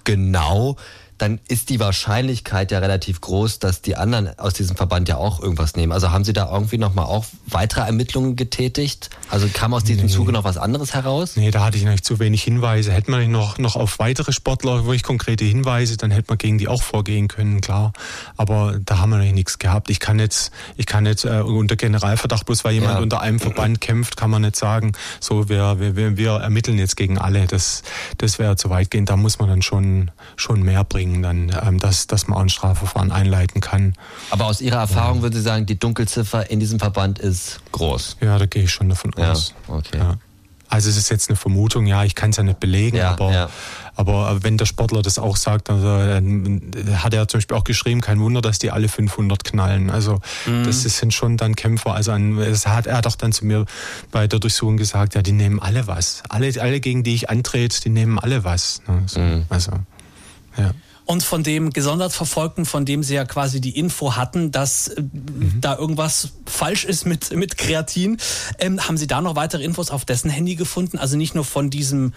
[0.04, 0.76] genau,
[1.20, 5.42] dann ist die Wahrscheinlichkeit ja relativ groß, dass die anderen aus diesem Verband ja auch
[5.42, 5.92] irgendwas nehmen.
[5.92, 9.10] Also haben Sie da irgendwie nochmal auch weitere Ermittlungen getätigt?
[9.28, 10.10] Also kam aus diesem nee.
[10.10, 11.36] Zuge noch was anderes heraus?
[11.36, 12.92] Nee, da hatte ich noch zu wenig Hinweise.
[12.92, 16.68] Hätte man noch, noch auf weitere Sportler wirklich konkrete Hinweise, dann hätte man gegen die
[16.68, 17.92] auch vorgehen können, klar.
[18.38, 19.90] Aber da haben wir noch nichts gehabt.
[19.90, 23.00] Ich kann jetzt, ich kann jetzt äh, unter Generalverdacht, bloß weil jemand ja.
[23.00, 27.18] unter einem Verband kämpft, kann man nicht sagen, so wir, wir, wir ermitteln jetzt gegen
[27.18, 27.46] alle.
[27.46, 27.82] Das,
[28.16, 29.04] das wäre zu weit gehen.
[29.04, 32.42] Da muss man dann schon, schon mehr bringen bringen, dann, ähm, dass, dass man auch
[32.42, 33.94] ein Strafverfahren einleiten kann.
[34.30, 35.22] Aber aus Ihrer Erfahrung ja.
[35.22, 38.18] würden Sie sagen, die Dunkelziffer in diesem Verband ist groß?
[38.20, 39.54] Ja, da gehe ich schon davon ja, aus.
[39.68, 39.98] Okay.
[39.98, 40.18] Ja.
[40.68, 43.32] Also es ist jetzt eine Vermutung, ja, ich kann es ja nicht belegen, ja, aber,
[43.32, 43.50] ja.
[43.96, 48.20] aber wenn der Sportler das auch sagt, also, hat er zum Beispiel auch geschrieben, kein
[48.20, 49.90] Wunder, dass die alle 500 knallen.
[49.90, 50.62] Also mhm.
[50.62, 51.92] das sind schon dann Kämpfer.
[51.94, 53.64] Also ein, es hat, er auch dann zu mir
[54.12, 56.22] bei der Durchsuchung gesagt, ja, die nehmen alle was.
[56.28, 58.80] Alle, alle gegen die ich antrete, die nehmen alle was.
[58.86, 59.02] Ne?
[59.06, 59.46] So, mhm.
[59.48, 59.72] Also,
[60.56, 60.70] ja
[61.10, 65.02] und von dem gesondert Verfolgten, von dem sie ja quasi die Info hatten, dass äh,
[65.02, 65.60] mhm.
[65.60, 68.18] da irgendwas falsch ist mit, mit Kreatin.
[68.60, 70.98] Ähm, haben Sie da noch weitere Infos auf dessen Handy gefunden?
[70.98, 72.12] Also nicht nur von diesem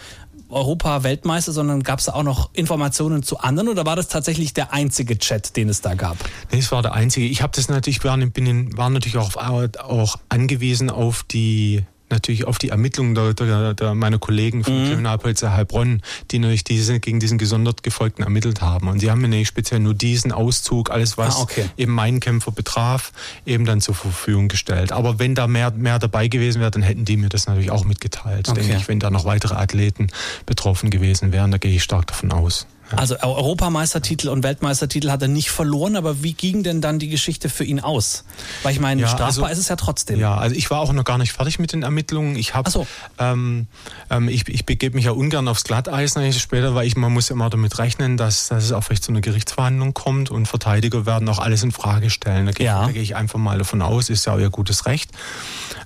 [0.49, 4.73] Europa-Weltmeister, sondern gab es da auch noch Informationen zu anderen oder war das tatsächlich der
[4.73, 6.17] einzige Chat, den es da gab?
[6.51, 7.25] Nee, es war der einzige.
[7.25, 12.57] Ich habe das natürlich, war, bin, war natürlich auch, auch angewiesen auf die natürlich auf
[12.57, 14.87] die Ermittlungen der, der, der meiner Kollegen von mhm.
[14.87, 16.01] Kriminalpolizei Heilbronn,
[16.31, 18.87] die natürlich diese, gegen diesen gesondert Gefolgten ermittelt haben.
[18.87, 21.65] Und die haben mir nämlich speziell nur diesen Auszug, alles was ah, okay.
[21.77, 23.11] eben meinen Kämpfer betraf,
[23.45, 24.91] eben dann zur Verfügung gestellt.
[24.91, 27.85] Aber wenn da mehr, mehr dabei gewesen wäre, dann hätten die mir das natürlich auch
[27.85, 28.61] mitgeteilt, okay.
[28.61, 30.07] denke ich, wenn da noch weitere Athleten
[30.45, 31.51] betroffen gewesen wären.
[31.51, 32.67] Da gehe ich stark davon aus.
[32.95, 37.49] Also Europameistertitel und Weltmeistertitel hat er nicht verloren, aber wie ging denn dann die Geschichte
[37.49, 38.23] für ihn aus?
[38.63, 40.19] Weil ich meine, ja, strafbar also, ist es ja trotzdem.
[40.19, 42.35] Ja, also ich war auch noch gar nicht fertig mit den Ermittlungen.
[42.35, 42.87] Ich habe, so.
[43.19, 43.67] ähm,
[44.09, 47.49] ähm, ich, ich begebe mich ja ungern aufs Glatteis später, weil ich man muss immer
[47.49, 51.39] damit rechnen, dass, dass es auch vielleicht zu einer Gerichtsverhandlung kommt und Verteidiger werden auch
[51.39, 52.45] alles in Frage stellen.
[52.45, 52.87] Da gehe, ja.
[52.87, 55.11] ich, da ich einfach mal davon aus, ist ja auch ihr gutes Recht.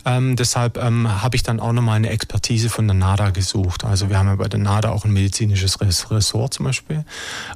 [0.05, 3.83] Ähm, deshalb ähm, habe ich dann auch nochmal eine Expertise von der NADA gesucht.
[3.83, 6.96] Also wir haben ja bei der NADA auch ein medizinisches Ressort zum Beispiel.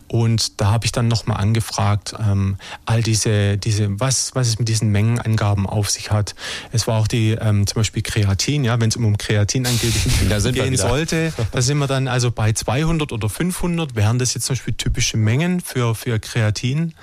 [0.07, 4.67] Und da habe ich dann nochmal angefragt, ähm, all diese, diese, was, was es mit
[4.67, 6.35] diesen Mengenangaben auf sich hat.
[6.71, 10.03] Es war auch die, ähm, zum Beispiel Kreatin, ja, wenn es um Kreatin angeblich
[10.53, 14.55] gehen sollte, da sind wir dann also bei 200 oder 500, wären das jetzt zum
[14.55, 16.93] Beispiel typische Mengen für, für Kreatin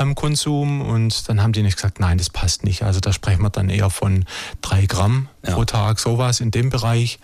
[0.00, 2.82] am Konsum und dann haben die nicht gesagt, nein, das passt nicht.
[2.82, 4.24] Also da sprechen wir dann eher von
[4.62, 5.54] drei Gramm ja.
[5.54, 7.18] pro Tag, sowas in dem Bereich.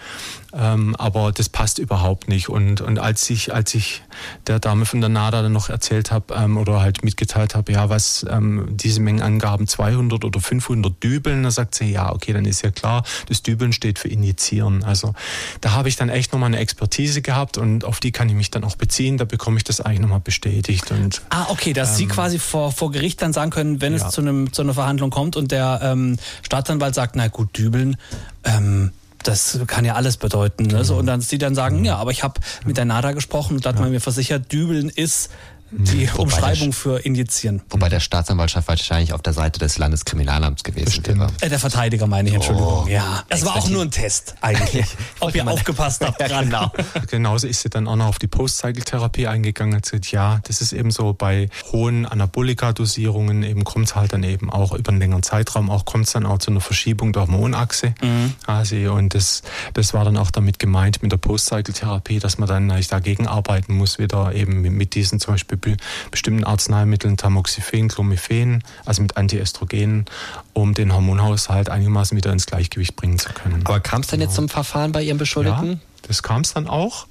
[0.53, 2.49] Ähm, aber das passt überhaupt nicht.
[2.49, 4.03] Und, und als ich, als ich
[4.47, 7.91] der Dame von der NADA dann noch erzählt habe ähm, oder halt mitgeteilt habe, ja,
[7.91, 12.63] was ähm, diese Mengenangaben 200 oder 500 Dübeln, da sagt sie, ja, okay, dann ist
[12.63, 14.83] ja klar, das Dübeln steht für Injizieren.
[14.83, 15.15] Also
[15.61, 18.51] da habe ich dann echt nochmal eine Expertise gehabt und auf die kann ich mich
[18.51, 19.19] dann auch beziehen.
[19.19, 20.91] Da bekomme ich das eigentlich nochmal bestätigt.
[20.91, 24.07] Und, ah, okay, dass ähm, Sie quasi vor, vor Gericht dann sagen können, wenn ja.
[24.07, 27.97] es zu, einem, zu einer Verhandlung kommt und der ähm, Staatsanwalt sagt, na gut, Dübeln,
[28.45, 28.93] ähm,
[29.23, 30.67] das kann ja alles bedeuten.
[30.67, 30.85] Ne?
[30.85, 33.67] So, und dann sie dann sagen, ja, aber ich habe mit der NADA gesprochen und
[33.67, 35.31] da hat man mir versichert, Dübeln ist
[35.71, 37.63] die Wobei Umschreibung für Injizieren.
[37.71, 41.19] Wobei der Staatsanwaltschaft wahrscheinlich auf der Seite des Landeskriminalamts gewesen Bestimmt.
[41.19, 41.33] wäre.
[41.41, 42.85] Äh, der Verteidiger meine ich, Entschuldigung.
[42.85, 44.87] Oh, ja, es war auch nur ein Test eigentlich,
[45.21, 46.21] ob ihr aufgepasst habt.
[46.29, 46.71] ja, genau.
[47.11, 50.73] Genauso ist sie dann auch noch auf die Post-Cycle-Therapie eingegangen und gesagt, ja, das ist
[50.73, 55.23] eben so bei hohen Anabolika-Dosierungen eben kommt es halt dann eben auch über einen längeren
[55.23, 57.95] Zeitraum auch kommt es dann auch zu einer Verschiebung der Hormonachse.
[58.03, 58.35] Mhm.
[58.47, 59.43] Also, und das,
[59.75, 63.99] das war dann auch damit gemeint mit der Post-Cycle-Therapie, dass man dann dagegen arbeiten muss,
[63.99, 65.77] wieder eben mit diesen zum Beispiel be
[66.11, 70.07] bestimmten Arzneimitteln, Tamoxifen, Clomiphen, also mit Antiestrogenen,
[70.53, 73.63] um den Hormonhaushalt einigermaßen wieder ins Gleichgewicht bringen zu können.
[73.65, 74.29] Aber kam es denn genau.
[74.29, 75.73] jetzt zum Verfahren bei Ihrem Beschuldigten?
[75.73, 75.79] Ja,
[76.09, 77.07] das kam es dann auch.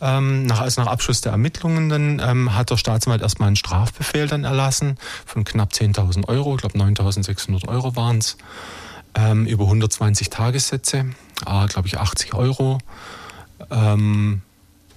[0.00, 4.28] Ähm, nach, also nach Abschluss der Ermittlungen dann, ähm, hat der Staatsanwalt erstmal einen Strafbefehl
[4.28, 8.36] dann erlassen von knapp 10.000 Euro, ich glaube 9.600 Euro waren es,
[9.14, 11.06] ähm, über 120 Tagessätze,
[11.46, 12.78] äh, glaube ich 80 Euro.
[13.70, 14.42] Ähm,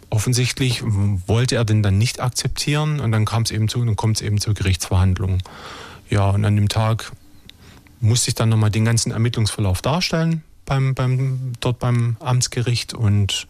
[0.09, 4.17] offensichtlich wollte er den dann nicht akzeptieren und dann kam es eben zu, dann kommt
[4.17, 5.39] es eben zur Gerichtsverhandlung.
[6.09, 7.11] Ja, und an dem Tag
[7.99, 13.47] musste ich dann nochmal den ganzen Ermittlungsverlauf darstellen beim, beim, dort beim Amtsgericht und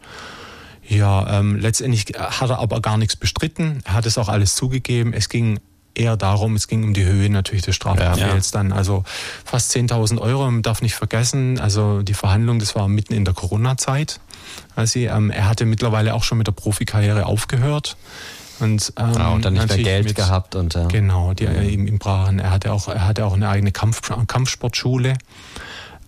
[0.86, 3.80] ja, ähm, letztendlich hat er aber gar nichts bestritten.
[3.84, 5.12] Er hat es auch alles zugegeben.
[5.12, 5.60] Es ging
[5.94, 8.58] eher darum, es ging um die Höhe natürlich des Strafbefehls ja.
[8.58, 8.72] dann.
[8.72, 9.04] Also
[9.44, 13.34] fast 10.000 Euro, man darf nicht vergessen, also die Verhandlung, das war mitten in der
[13.34, 14.20] Corona-Zeit.
[14.76, 17.96] Also, ähm, er hatte mittlerweile auch schon mit der Profikarriere aufgehört.
[18.60, 21.86] Und, ähm, ah, und dann nicht mehr Geld mit, gehabt und äh, genau, die ihm,
[21.86, 22.38] ihm brachen.
[22.38, 25.14] Er hatte auch, er hatte auch eine eigene Kampf, Kampfsportschule.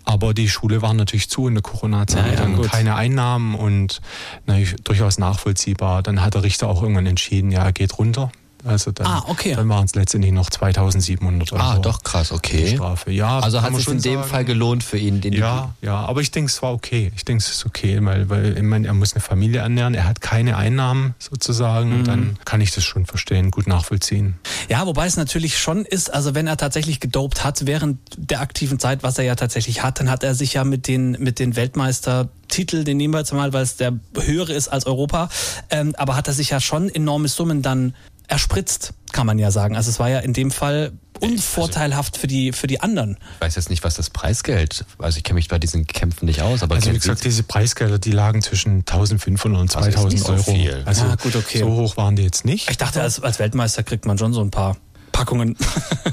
[0.04, 4.00] Aber die Schule war natürlich zu in der Corona-Zeit, ja, ja, keine Einnahmen und
[4.46, 6.02] na, durchaus nachvollziehbar.
[6.02, 8.30] Dann hat der Richter auch irgendwann entschieden, ja, er geht runter.
[8.64, 9.54] Also dann, ah, okay.
[9.54, 11.62] dann waren es letztendlich noch 2700 Euro.
[11.62, 12.74] Ah, doch krass, okay.
[12.76, 13.10] Strafe.
[13.10, 14.28] Ja, also hat es in dem sagen.
[14.28, 15.20] Fall gelohnt für ihn?
[15.20, 17.12] Den ja, ja, aber ich denke, es war okay.
[17.16, 20.04] Ich denke, es ist okay, weil, weil ich meine, er muss eine Familie ernähren, er
[20.04, 21.98] hat keine Einnahmen sozusagen mhm.
[21.98, 24.36] und dann kann ich das schon verstehen, gut nachvollziehen.
[24.68, 28.78] Ja, wobei es natürlich schon ist, also wenn er tatsächlich gedopt hat während der aktiven
[28.78, 31.56] Zeit, was er ja tatsächlich hat, dann hat er sich ja mit den, mit den
[31.56, 35.30] Weltmeister Titel, den nehmen wir jetzt mal, weil es der höhere ist als Europa,
[35.70, 37.94] ähm, aber hat er sich ja schon enorme Summen dann
[38.28, 39.76] erspritzt, kann man ja sagen.
[39.76, 43.16] Also es war ja in dem Fall unvorteilhaft für die, für die anderen.
[43.36, 46.42] Ich weiß jetzt nicht, was das Preisgeld, also ich kenne mich bei diesen Kämpfen nicht
[46.42, 50.42] aus, aber also wie gesagt, diese Preisgelder, die lagen zwischen 1500 und 2000 also Euro.
[50.42, 50.82] So viel.
[50.84, 51.58] Also ja, gut, okay.
[51.60, 52.68] so hoch waren die jetzt nicht.
[52.70, 54.76] Ich dachte, als, als Weltmeister kriegt man schon so ein paar
[55.12, 55.56] Packungen.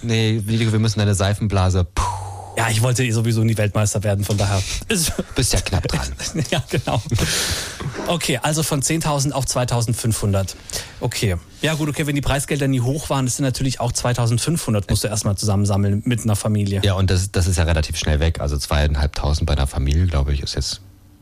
[0.03, 1.86] nee, wir müssen eine Seifenblase.
[1.86, 2.28] Puh.
[2.60, 4.62] Ja, ich wollte sowieso nie Weltmeister werden, von daher.
[5.36, 6.07] Bist ja knapp dran.
[6.51, 7.01] ja, genau.
[8.07, 10.55] Okay, also von 10.000 auf 2.500.
[10.99, 11.38] Okay.
[11.62, 15.05] Ja gut, okay, wenn die Preisgelder nie hoch waren, das sind natürlich auch 2.500, musst
[15.05, 16.82] du erstmal zusammensammeln mit einer Familie.
[16.84, 18.41] Ja, und das, das ist ja relativ schnell weg.
[18.41, 20.82] Also 2.500 bei einer Familie, glaube ich, ist jetzt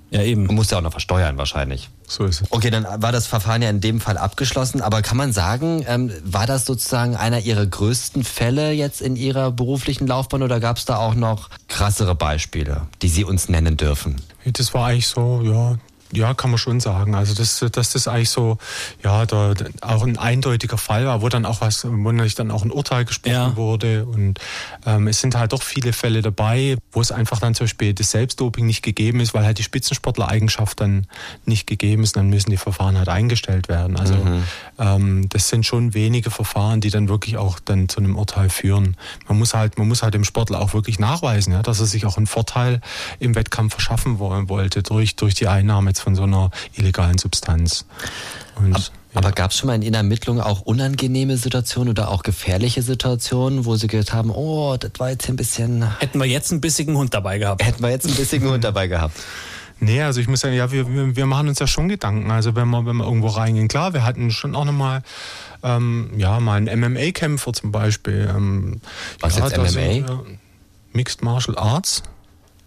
[0.09, 0.45] ja, eben.
[0.45, 1.89] Man muss ja auch noch versteuern wahrscheinlich.
[2.07, 2.51] So ist es.
[2.51, 4.81] Okay, dann war das Verfahren ja in dem Fall abgeschlossen.
[4.81, 9.51] Aber kann man sagen, ähm, war das sozusagen einer Ihrer größten Fälle jetzt in Ihrer
[9.51, 14.15] beruflichen Laufbahn oder gab es da auch noch krassere Beispiele, die Sie uns nennen dürfen?
[14.45, 15.77] Das war eigentlich so, ja,
[16.13, 17.15] Ja, kann man schon sagen.
[17.15, 18.57] Also dass, dass das eigentlich so,
[19.03, 22.63] ja, da, auch ein eindeutiger Fall war, wo dann auch was, wo natürlich dann auch
[22.63, 23.55] ein Urteil gesprochen ja.
[23.57, 24.05] wurde.
[24.05, 24.39] Und
[24.85, 28.11] ähm, es sind halt doch viele Fälle dabei, wo es einfach dann zum Beispiel das
[28.11, 31.07] Selbstdoping nicht gegeben ist, weil halt die Spitzensportler-Eigenschaft dann
[31.45, 32.15] nicht gegeben ist.
[32.15, 33.97] Dann müssen die Verfahren halt eingestellt werden.
[33.97, 34.43] Also mhm.
[34.79, 38.95] ähm, das sind schon wenige Verfahren, die dann wirklich auch dann zu einem Urteil führen.
[39.27, 42.05] Man muss halt, man muss halt dem Sportler auch wirklich nachweisen, ja, dass er sich
[42.05, 42.79] auch einen Vorteil
[43.19, 47.85] im Wettkampf verschaffen wollte durch, durch die Einnahme jetzt von so einer illegalen Substanz.
[48.55, 48.81] Und, Ab,
[49.13, 49.19] ja.
[49.19, 53.65] Aber gab es schon mal in Ihren Ermittlungen auch unangenehme Situationen oder auch gefährliche Situationen,
[53.65, 55.99] wo Sie gedacht haben, oh, das war jetzt ein bisschen...
[55.99, 57.63] Hätten wir jetzt einen bissigen Hund dabei gehabt.
[57.63, 59.17] Hätten wir jetzt einen bissigen Hund dabei gehabt.
[59.79, 62.31] Nee, also ich muss sagen, ja, wir, wir machen uns ja schon Gedanken.
[62.31, 65.03] Also wenn wir, wenn wir irgendwo reingehen, klar, wir hatten schon auch nochmal,
[65.63, 68.27] ähm, ja, mal einen MMA-Kämpfer zum Beispiel.
[68.35, 68.81] Ähm,
[69.19, 69.69] Was ja, jetzt MMA?
[69.69, 70.37] Sind, äh,
[70.93, 72.01] Mixed Martial Arts.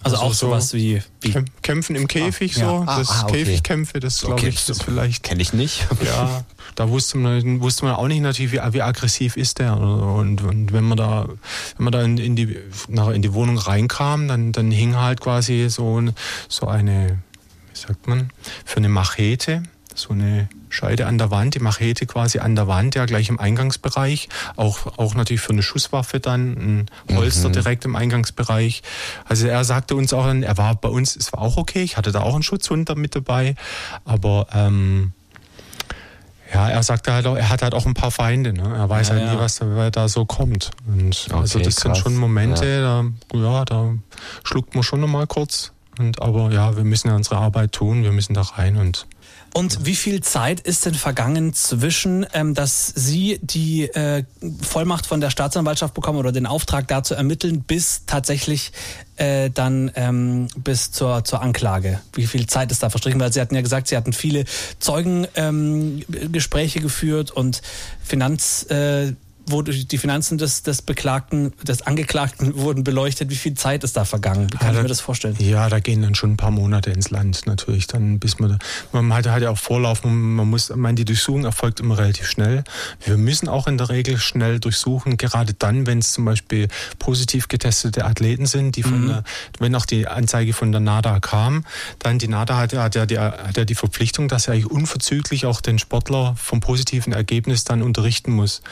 [0.02, 2.84] Also, also auch so sowas wie, wie, Kämpfen im Käfig, ah, so.
[2.86, 2.98] Ja.
[2.98, 3.44] das ah, okay.
[3.44, 4.48] Käfigkämpfe, das glaube okay.
[4.48, 5.22] ich, das vielleicht.
[5.22, 5.86] Kenne ich nicht.
[6.04, 6.44] ja,
[6.74, 9.76] da wusste man, wusste man auch nicht natürlich, wie, wie aggressiv ist der.
[9.76, 11.28] Und, und, wenn man da,
[11.76, 12.56] wenn man da in, in, die,
[12.88, 16.02] nach, in die Wohnung reinkam, dann, dann hing halt quasi so,
[16.48, 17.18] so eine,
[17.72, 18.30] wie sagt man,
[18.64, 19.62] für eine Machete
[20.00, 23.38] so eine Scheide an der Wand, die Machete quasi an der Wand, ja gleich im
[23.38, 24.28] Eingangsbereich.
[24.56, 27.52] Auch, auch natürlich für eine Schusswaffe dann, ein Holster mhm.
[27.54, 28.82] direkt im Eingangsbereich.
[29.24, 32.12] Also er sagte uns auch, er war bei uns, es war auch okay, ich hatte
[32.12, 33.54] da auch einen Schutzhund mit dabei,
[34.04, 35.12] aber ähm,
[36.52, 38.52] ja, er sagte halt auch, er hat halt auch ein paar Feinde.
[38.52, 38.74] Ne?
[38.74, 40.70] Er weiß ja, halt nie, was da, da so kommt.
[40.86, 41.82] Und okay, also das krass.
[41.82, 43.04] sind schon Momente, ja.
[43.28, 43.94] da, ja, da
[44.42, 45.72] schluckt man schon nochmal kurz.
[45.98, 49.06] Und aber ja, wir müssen ja unsere Arbeit tun, wir müssen da rein und
[49.52, 54.24] und wie viel Zeit ist denn vergangen zwischen, ähm, dass Sie die äh,
[54.62, 58.72] Vollmacht von der Staatsanwaltschaft bekommen oder den Auftrag da zu ermitteln, bis tatsächlich
[59.16, 62.00] äh, dann ähm, bis zur, zur Anklage?
[62.12, 63.20] Wie viel Zeit ist da verstrichen?
[63.20, 64.44] Weil Sie hatten ja gesagt, Sie hatten viele
[64.78, 67.62] Zeugengespräche ähm, geführt und
[68.02, 68.66] Finanz...
[68.70, 69.14] Äh,
[69.50, 73.30] wo die Finanzen des, des Beklagten, des Angeklagten wurden beleuchtet.
[73.30, 74.48] Wie viel Zeit ist da vergangen?
[74.52, 75.36] Wie kann ja, ich mir das vorstellen?
[75.38, 77.86] Ja, da gehen dann schon ein paar Monate ins Land natürlich.
[77.86, 78.58] Dann bis man,
[78.92, 82.64] man hat, hat ja auch Vorlauf, man muss, meine, die Durchsuchung erfolgt immer relativ schnell.
[83.04, 87.48] Wir müssen auch in der Regel schnell durchsuchen, gerade dann, wenn es zum Beispiel positiv
[87.48, 89.08] getestete Athleten sind, die von mhm.
[89.08, 89.24] der,
[89.58, 91.64] wenn auch die Anzeige von der NADA kam,
[91.98, 95.46] dann die NADA hat, hat, ja die, hat ja die Verpflichtung, dass er eigentlich unverzüglich
[95.46, 98.62] auch den Sportler vom positiven Ergebnis dann unterrichten muss.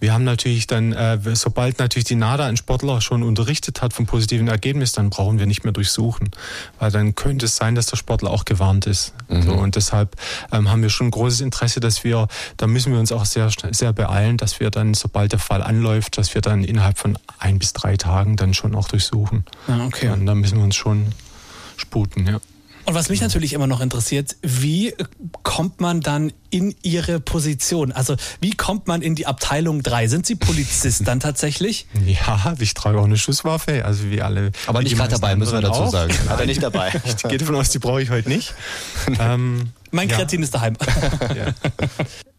[0.00, 4.04] Wir haben natürlich dann, äh, sobald natürlich die NADA einen Sportler schon unterrichtet hat vom
[4.04, 6.30] positiven Ergebnis, dann brauchen wir nicht mehr durchsuchen.
[6.78, 9.14] Weil dann könnte es sein, dass der Sportler auch gewarnt ist.
[9.28, 9.42] Mhm.
[9.42, 10.16] So, und deshalb
[10.52, 13.92] ähm, haben wir schon großes Interesse, dass wir, da müssen wir uns auch sehr, sehr
[13.94, 17.72] beeilen, dass wir dann, sobald der Fall anläuft, dass wir dann innerhalb von ein bis
[17.72, 19.44] drei Tagen dann schon auch durchsuchen.
[19.66, 20.10] Ah, okay.
[20.10, 21.06] Und da müssen wir uns schon
[21.76, 22.40] sputen, ja.
[22.86, 24.94] Und was mich natürlich immer noch interessiert, wie
[25.42, 27.90] kommt man dann in Ihre Position?
[27.90, 30.06] Also wie kommt man in die Abteilung 3?
[30.06, 31.86] Sind Sie Polizist dann tatsächlich?
[32.06, 34.52] Ja, ich trage auch eine Schusswaffe, also wie alle.
[34.66, 35.90] Aber nicht gerade dabei, müssen wir dazu auch.
[35.90, 36.14] sagen.
[36.28, 36.92] Hat er nicht dabei.
[37.04, 38.54] Ich gehe davon aus, die brauche ich heute nicht.
[39.18, 40.44] ähm, mein Kreatin ja.
[40.44, 40.76] ist daheim.
[41.34, 41.52] Ja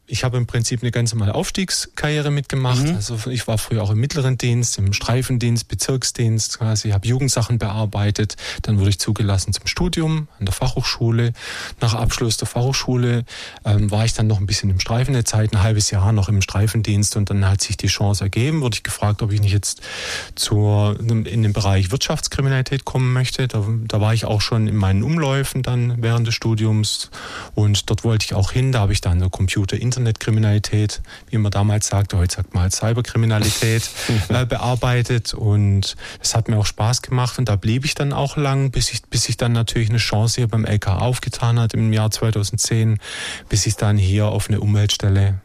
[0.07, 2.85] ich habe im Prinzip eine ganz normale Aufstiegskarriere mitgemacht.
[2.85, 2.95] Mhm.
[2.95, 8.37] Also ich war früher auch im mittleren Dienst, im Streifendienst, Bezirksdienst quasi, habe Jugendsachen bearbeitet.
[8.61, 11.33] Dann wurde ich zugelassen zum Studium an der Fachhochschule.
[11.81, 13.25] Nach Abschluss der Fachhochschule
[13.65, 16.29] ähm, war ich dann noch ein bisschen im Streifen der Zeit, ein halbes Jahr noch
[16.29, 19.51] im Streifendienst und dann hat sich die Chance ergeben, wurde ich gefragt, ob ich nicht
[19.53, 19.81] jetzt
[20.35, 23.49] zur, in den Bereich Wirtschaftskriminalität kommen möchte.
[23.49, 27.09] Da, da war ich auch schon in meinen Umläufen dann während des Studiums
[27.55, 28.71] und dort wollte ich auch hin.
[28.71, 32.73] Da habe ich dann eine Computer Internetkriminalität, wie man damals sagte, heute sagt man halt
[32.73, 33.89] Cyberkriminalität,
[34.29, 35.33] äh, bearbeitet.
[35.33, 37.39] Und es hat mir auch Spaß gemacht.
[37.39, 40.35] Und da blieb ich dann auch lang, bis ich, bis ich dann natürlich eine Chance
[40.35, 42.99] hier beim LK aufgetan hat im Jahr 2010,
[43.49, 45.41] bis ich dann hier auf eine Umweltstelle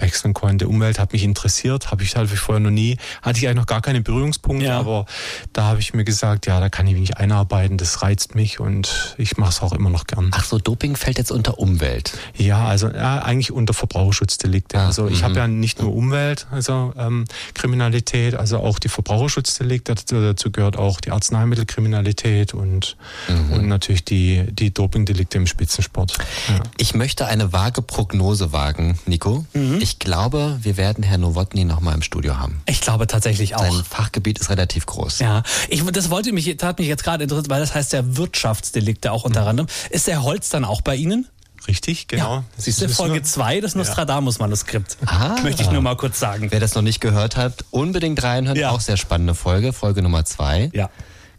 [0.00, 0.68] wechseln konnte.
[0.68, 3.82] Umwelt hat mich interessiert, habe ich halt vorher noch nie, hatte ich eigentlich noch gar
[3.82, 4.78] keine Berührungspunkte, ja.
[4.78, 5.06] aber
[5.52, 9.14] da habe ich mir gesagt, ja, da kann ich mich einarbeiten, das reizt mich und
[9.18, 10.30] ich mache es auch immer noch gern.
[10.32, 12.16] Ach so, Doping fällt jetzt unter Umwelt?
[12.36, 14.78] Ja, also ja, eigentlich unter Verbraucherschutzdelikte.
[14.78, 15.38] Ah, also ich habe mhm.
[15.38, 17.24] ja nicht nur Umwelt, also ähm,
[17.54, 22.96] Kriminalität, also auch die Verbraucherschutzdelikte, dazu gehört auch die Arzneimittelkriminalität und,
[23.28, 23.52] mhm.
[23.52, 26.16] und natürlich die, die Dopingdelikte im Spitzensport.
[26.48, 26.62] Ja.
[26.78, 29.44] Ich möchte eine vage Prognose wagen, Nico.
[29.52, 29.78] Mhm.
[29.80, 32.62] Ich ich glaube, wir werden Herrn Nowotny noch mal im Studio haben.
[32.66, 33.60] Ich glaube tatsächlich auch.
[33.60, 35.18] Sein Fachgebiet ist relativ groß.
[35.18, 38.16] Ja, ich, das wollte mich, das hat mich jetzt gerade interessiert, weil das heißt ja
[38.16, 39.48] Wirtschaftsdelikte auch unter mhm.
[39.48, 39.68] anderem.
[39.90, 41.26] Ist der Holz dann auch bei Ihnen?
[41.66, 42.36] Richtig, genau.
[42.36, 44.96] Ja, siehst du, Folge 2 des Nostradamus-Manuskript.
[45.06, 46.52] Ah, Möchte ich nur mal kurz sagen.
[46.52, 48.56] Wer das noch nicht gehört hat, unbedingt reinhören.
[48.56, 48.70] Ja.
[48.70, 50.70] Auch sehr spannende Folge, Folge Nummer 2.
[50.72, 50.88] Ja.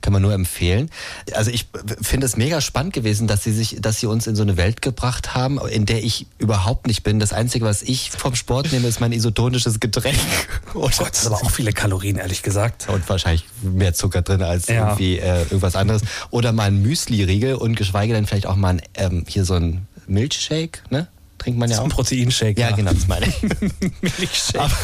[0.01, 0.89] Kann man nur empfehlen.
[1.33, 1.67] Also ich
[2.01, 4.81] finde es mega spannend gewesen, dass sie sich, dass sie uns in so eine Welt
[4.81, 7.19] gebracht haben, in der ich überhaupt nicht bin.
[7.19, 10.17] Das Einzige, was ich vom Sport nehme, ist mein isotonisches Getränk.
[10.73, 12.87] Oh Gott, das ist aber auch viele Kalorien, ehrlich gesagt.
[12.87, 14.87] Und wahrscheinlich mehr Zucker drin als ja.
[14.87, 16.01] irgendwie äh, irgendwas anderes.
[16.29, 19.87] Oder mal ein Müsli-Riegel und geschweige denn vielleicht auch mal ein, ähm, hier so ein
[20.07, 21.07] Milchshake, ne?
[21.41, 21.83] trinkt man ja auch.
[21.83, 22.59] Ein Proteinshake.
[22.59, 23.41] Ja, ja, genau, das meine ich.
[24.01, 24.59] Milchshake.
[24.59, 24.77] Aber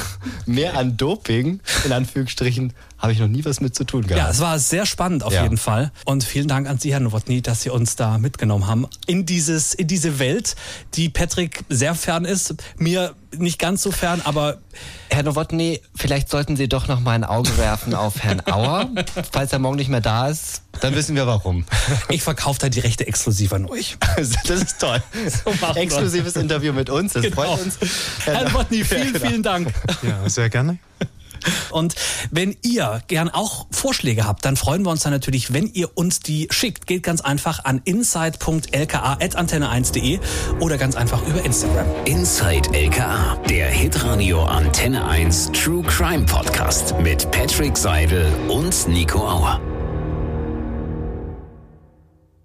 [0.46, 4.18] mehr an Doping, in Anführungsstrichen, habe ich noch nie was mit zu tun gehabt.
[4.18, 5.44] Ja, es war sehr spannend auf ja.
[5.44, 5.92] jeden Fall.
[6.06, 9.74] Und vielen Dank an Sie, Herr Nowotny, dass Sie uns da mitgenommen haben in dieses,
[9.74, 10.56] in diese Welt,
[10.96, 12.56] die Patrick sehr fern ist.
[12.78, 14.58] Mir nicht ganz so fern, aber
[15.10, 18.90] Herr Nowotny, vielleicht sollten Sie doch noch mal ein Auge werfen auf Herrn Auer.
[19.32, 21.66] Falls er morgen nicht mehr da ist, dann wissen wir warum.
[22.10, 23.98] Ich verkaufe da die Rechte exklusiv an euch.
[24.18, 25.02] Das ist toll.
[25.46, 27.36] So Exklusives Interview mit uns, das genau.
[27.36, 27.78] freut uns.
[28.24, 29.28] Herr Nowotny, vielen, genau.
[29.28, 29.74] vielen Dank.
[30.02, 30.80] Ja, sehr gerne.
[31.72, 31.96] Und
[32.32, 36.20] wenn ihr gern auch Vorschläge habt, dann freuen wir uns dann natürlich, wenn ihr uns
[36.20, 36.86] die schickt.
[36.88, 40.20] Geht ganz einfach an inside.lka.antenne1.de
[40.60, 41.86] oder ganz einfach über Instagram.
[42.06, 49.77] Inside LKA, der Hitradio Antenne 1 True Crime Podcast mit Patrick Seidel und Nico Auer.